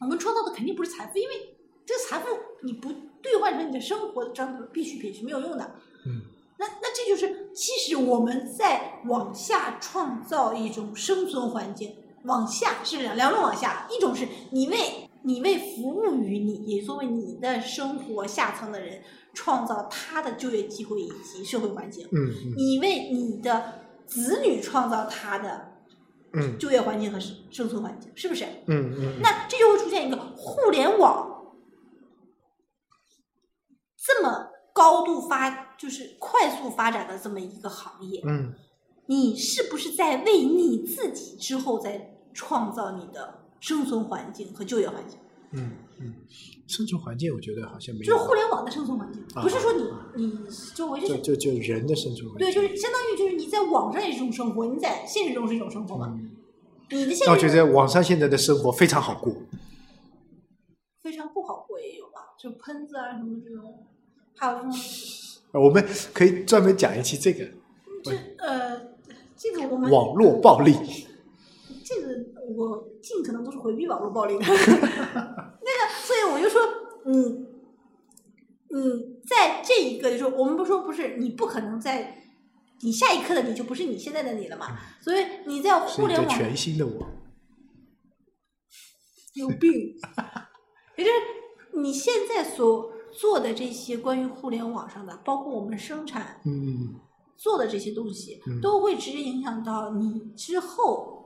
[0.00, 2.26] 我们创造的肯定不是财富，因为这个财富
[2.62, 5.74] 你不兑换成你的生活这样的必需品是没有用的。
[6.06, 6.22] 嗯
[6.60, 11.94] 那那这就是，其实我们在往下创造一种生存环境，
[12.24, 22.08] 往下是两两种往下，一种是你为你为服务于你，也作为你的生活下层的人，创造他的就业机会以及社会环境。
[22.10, 25.67] 嗯嗯你为你的子女创造他的
[26.32, 26.58] 嗯。
[26.58, 28.44] 就业环境和生生存环境，是不是？
[28.66, 31.56] 嗯嗯，那这就会出现一个互联网
[33.96, 38.54] 这么高度发，就是快速发展的这么一个行业，嗯。
[39.06, 45.18] 你是不是在为你自己之后在创造你的生存环境和就业环境？
[45.52, 46.14] 嗯嗯，
[46.68, 50.38] 生存环境我觉得好像没有就是，互联网的生存环境，啊不是说你你
[50.74, 52.46] 周围就就是就就人的生存环境。
[52.46, 56.08] 对，就是相当于就是你在网上也是一种生活，你在现实中是一种生活嘛。
[56.14, 56.30] 嗯，
[56.90, 59.34] 你的现那我觉得网上现在的生活非常好过。
[61.02, 63.86] 非常不好过也有吧，就喷子啊什么这种，
[64.36, 64.72] 还有这种
[65.52, 67.46] 呃我们可以专门讲一期这个
[68.04, 68.78] 这呃，
[69.34, 70.74] 这个我们网络暴力。
[72.58, 74.44] 这个我尽可能都是回避网络暴力的。
[74.44, 74.58] 那个，
[76.02, 76.60] 所以我就说，
[77.06, 77.46] 你
[78.70, 82.24] 你在这一个，就是我们不说不是，你不可能在
[82.80, 84.76] 你下一刻的你就不是你现在的你了嘛。
[85.00, 87.06] 所以你在互联网全新的我。
[89.34, 89.70] 有病，
[90.96, 96.96] 也就是你现在所做的这些关于互联网上的，包括我们生产嗯
[97.36, 101.17] 做的这些东西，嗯都会直接影响到你之后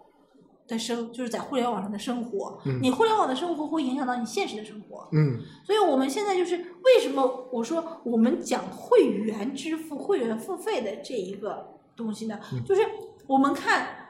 [0.72, 2.58] 的生，就是在互联网上的生活。
[2.64, 5.06] 嗯你互联网的生活会影响到你现实的生活。
[5.12, 12.40] 嗯所以我们现在就是为什么我说我们讲会员支付、会员付费的这一个东西呢？
[12.52, 12.80] 嗯就是
[13.26, 14.08] 我们看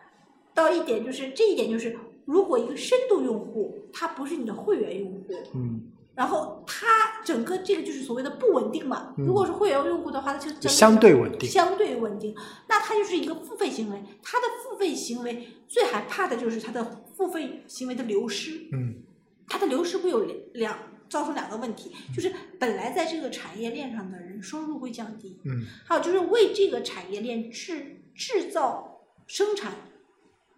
[0.55, 5.83] 到一点，就是这一点就是，如果一个深度用户他不是你的会员用户，嗯，
[6.23, 9.13] 然后它整个这个就是所谓的不稳定嘛。
[9.19, 11.51] 嗯如果是会员用户的话，它就就相对稳定。
[11.51, 12.33] 相对稳定，
[12.69, 14.01] 那它就是一个付费行为。
[14.23, 18.69] 它的付费行为最害怕的就是它的付费行为的流失。
[18.71, 19.03] 嗯
[19.49, 29.73] 它的流失会有两两造成两个问题，就是本来在这个产业链上的人收入会降低，嗯还有就是为这个产业链制制造生产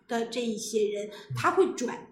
[0.06, 2.06] 的这一些人，他会转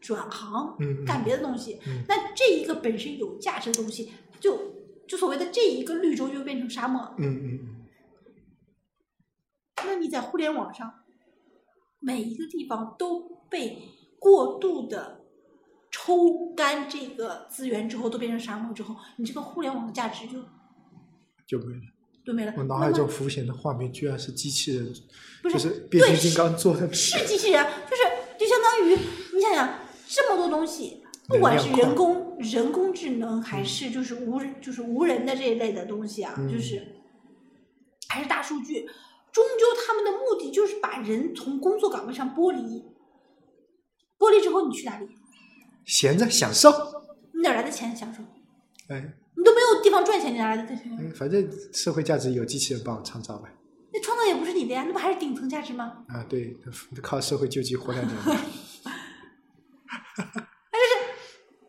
[0.00, 0.76] 转行
[1.06, 1.80] 干别的东西。
[1.86, 4.74] 嗯那这一个本身有价值的东西，就
[5.06, 7.14] 就所谓的这一个绿洲就变成沙漠。
[7.18, 7.76] 嗯嗯
[9.84, 10.92] 那你在互联网上，
[12.00, 13.78] 每一个地方都被
[14.18, 15.24] 过度的
[15.90, 20.42] 抽干这个资源之后，都变成沙漠之后，你这个互联网的价值就
[21.46, 21.82] 就没了。
[22.24, 22.52] 就没了。
[22.58, 24.92] 我脑海中浮现的画面居然是机器人，
[25.42, 26.92] 不就是是变形金刚做的。
[26.92, 28.02] 是机器人，就是
[28.38, 28.94] 就相当于
[29.34, 29.78] 你想想
[30.10, 36.96] 这么多东西，不管是人工人工智能还是就是无人就是无人的这一类的东西啊，嗯就是
[38.08, 38.88] 还是大数据，
[39.30, 42.82] 终究他们的目的就是把人从工作岗位上剥离，
[44.18, 45.06] 剥离之后你去哪里？
[45.84, 46.70] 闲着享受。
[47.34, 48.22] 你哪来的钱享受？
[48.88, 50.96] 哎，你都没有地方赚钱，你哪来的钱？
[50.98, 53.48] 嗯反正社会价值有机器人帮我创造呗。
[53.92, 56.04] 那创造也不是你的呀，那不还是顶层价值吗？
[56.08, 56.56] 啊，对，
[57.02, 58.34] 靠社会救济活两年 嘛。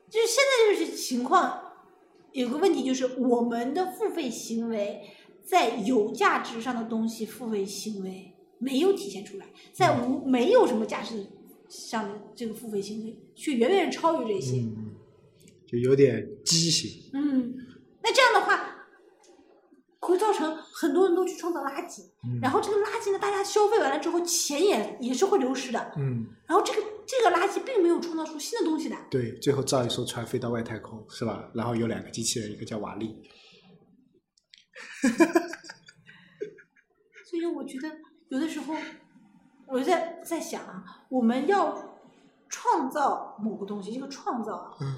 [0.10, 1.60] 就是现在就是情况，
[2.34, 5.10] 有个问题就是我们的付费行为
[5.43, 11.26] 在有价值上的东西付费行为没有体现出来，在无没有什么价值
[11.68, 14.60] 上的这个付费行为却远远超于这些。
[14.60, 14.91] 嗯，
[15.66, 17.10] 就有点畸形。
[17.14, 17.55] 嗯，
[18.03, 18.86] 那这样的话
[20.01, 29.05] 会造成很多人都去创造垃圾，嗯然后这个垃圾呢，大家消费完了之后，钱也也是会流失的，嗯，然后这个这个垃圾并没有创造出新的东西来。
[29.11, 31.49] 对，最后造一艘船飞到外太空，是吧？
[31.53, 33.21] 然后有两个机器人，一个叫瓦力。
[37.25, 37.89] 所以我觉得
[38.30, 38.73] 有的时候，
[39.67, 41.99] 我在在想啊，我们要
[42.47, 44.95] 创造某个东西，这个创造啊，嗯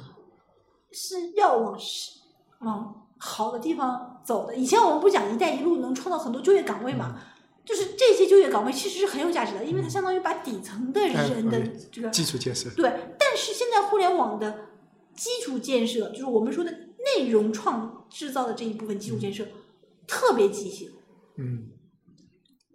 [0.92, 2.20] 是要往是
[2.60, 4.56] 往好的地方走的。
[4.56, 7.22] 以前我们不讲“一带一路”能创造很多就业岗位嘛？
[7.64, 12.68] 就是这些就业岗位其实是很有价值的，因为它相当于把底层的人的嗯这个基础建设。
[12.72, 14.70] 对，但是现在互联网的
[15.16, 19.46] 基础建设，就是我们说的内容创制造的这一部分基础建设，
[20.08, 20.90] 特别畸形。
[21.38, 21.68] 嗯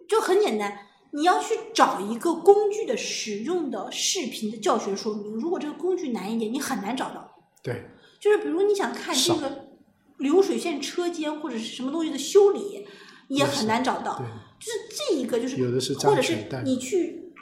[0.07, 0.79] 就很简单，
[1.11, 5.33] 你要去找一个工具的使用的视频的教学说明。
[5.33, 7.29] 如果这个工具难一点，你很难找到。
[7.61, 7.89] 对，
[8.21, 9.66] 就是比如你想看这个
[10.17, 12.87] 流水线车间或者是什么东西的修理，
[13.27, 14.17] 也很难找到。
[14.17, 14.25] 对，
[14.59, 17.33] 就是这一个，就是有的是或者是你去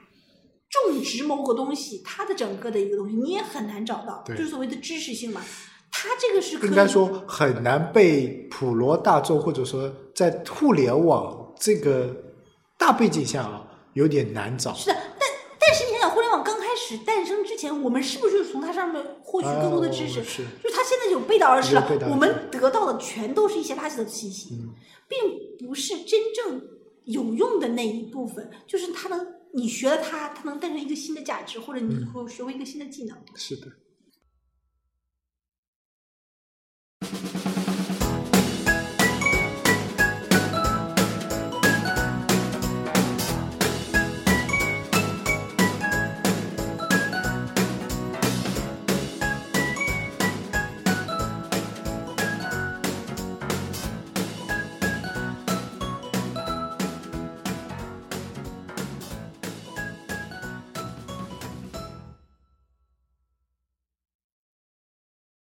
[0.69, 5.41] 种植某个东西，它的整个的一个东西，你也很难找到，对就是所谓的知识性嘛。
[5.97, 12.13] 它这个是可应该说很难被普罗大众或者说在互联网这个
[12.77, 14.73] 大背景下啊，有点难找。
[14.73, 20.19] 是的，但但是你想想，互联网刚开始诞生之前，我们是不是就从它上面获取更多的知识？
[20.19, 20.43] 哦是。
[20.63, 24.73] 就是它现在有背道而驰了我们得到的全都是一些垃圾的信息，嗯。
[25.07, 26.61] 并不是真正
[27.05, 33.17] 有用的那一部分，就是它能你学了它，它能诞生一个新的价值，或者你会学会一个新的技能。
[33.35, 33.67] 是的，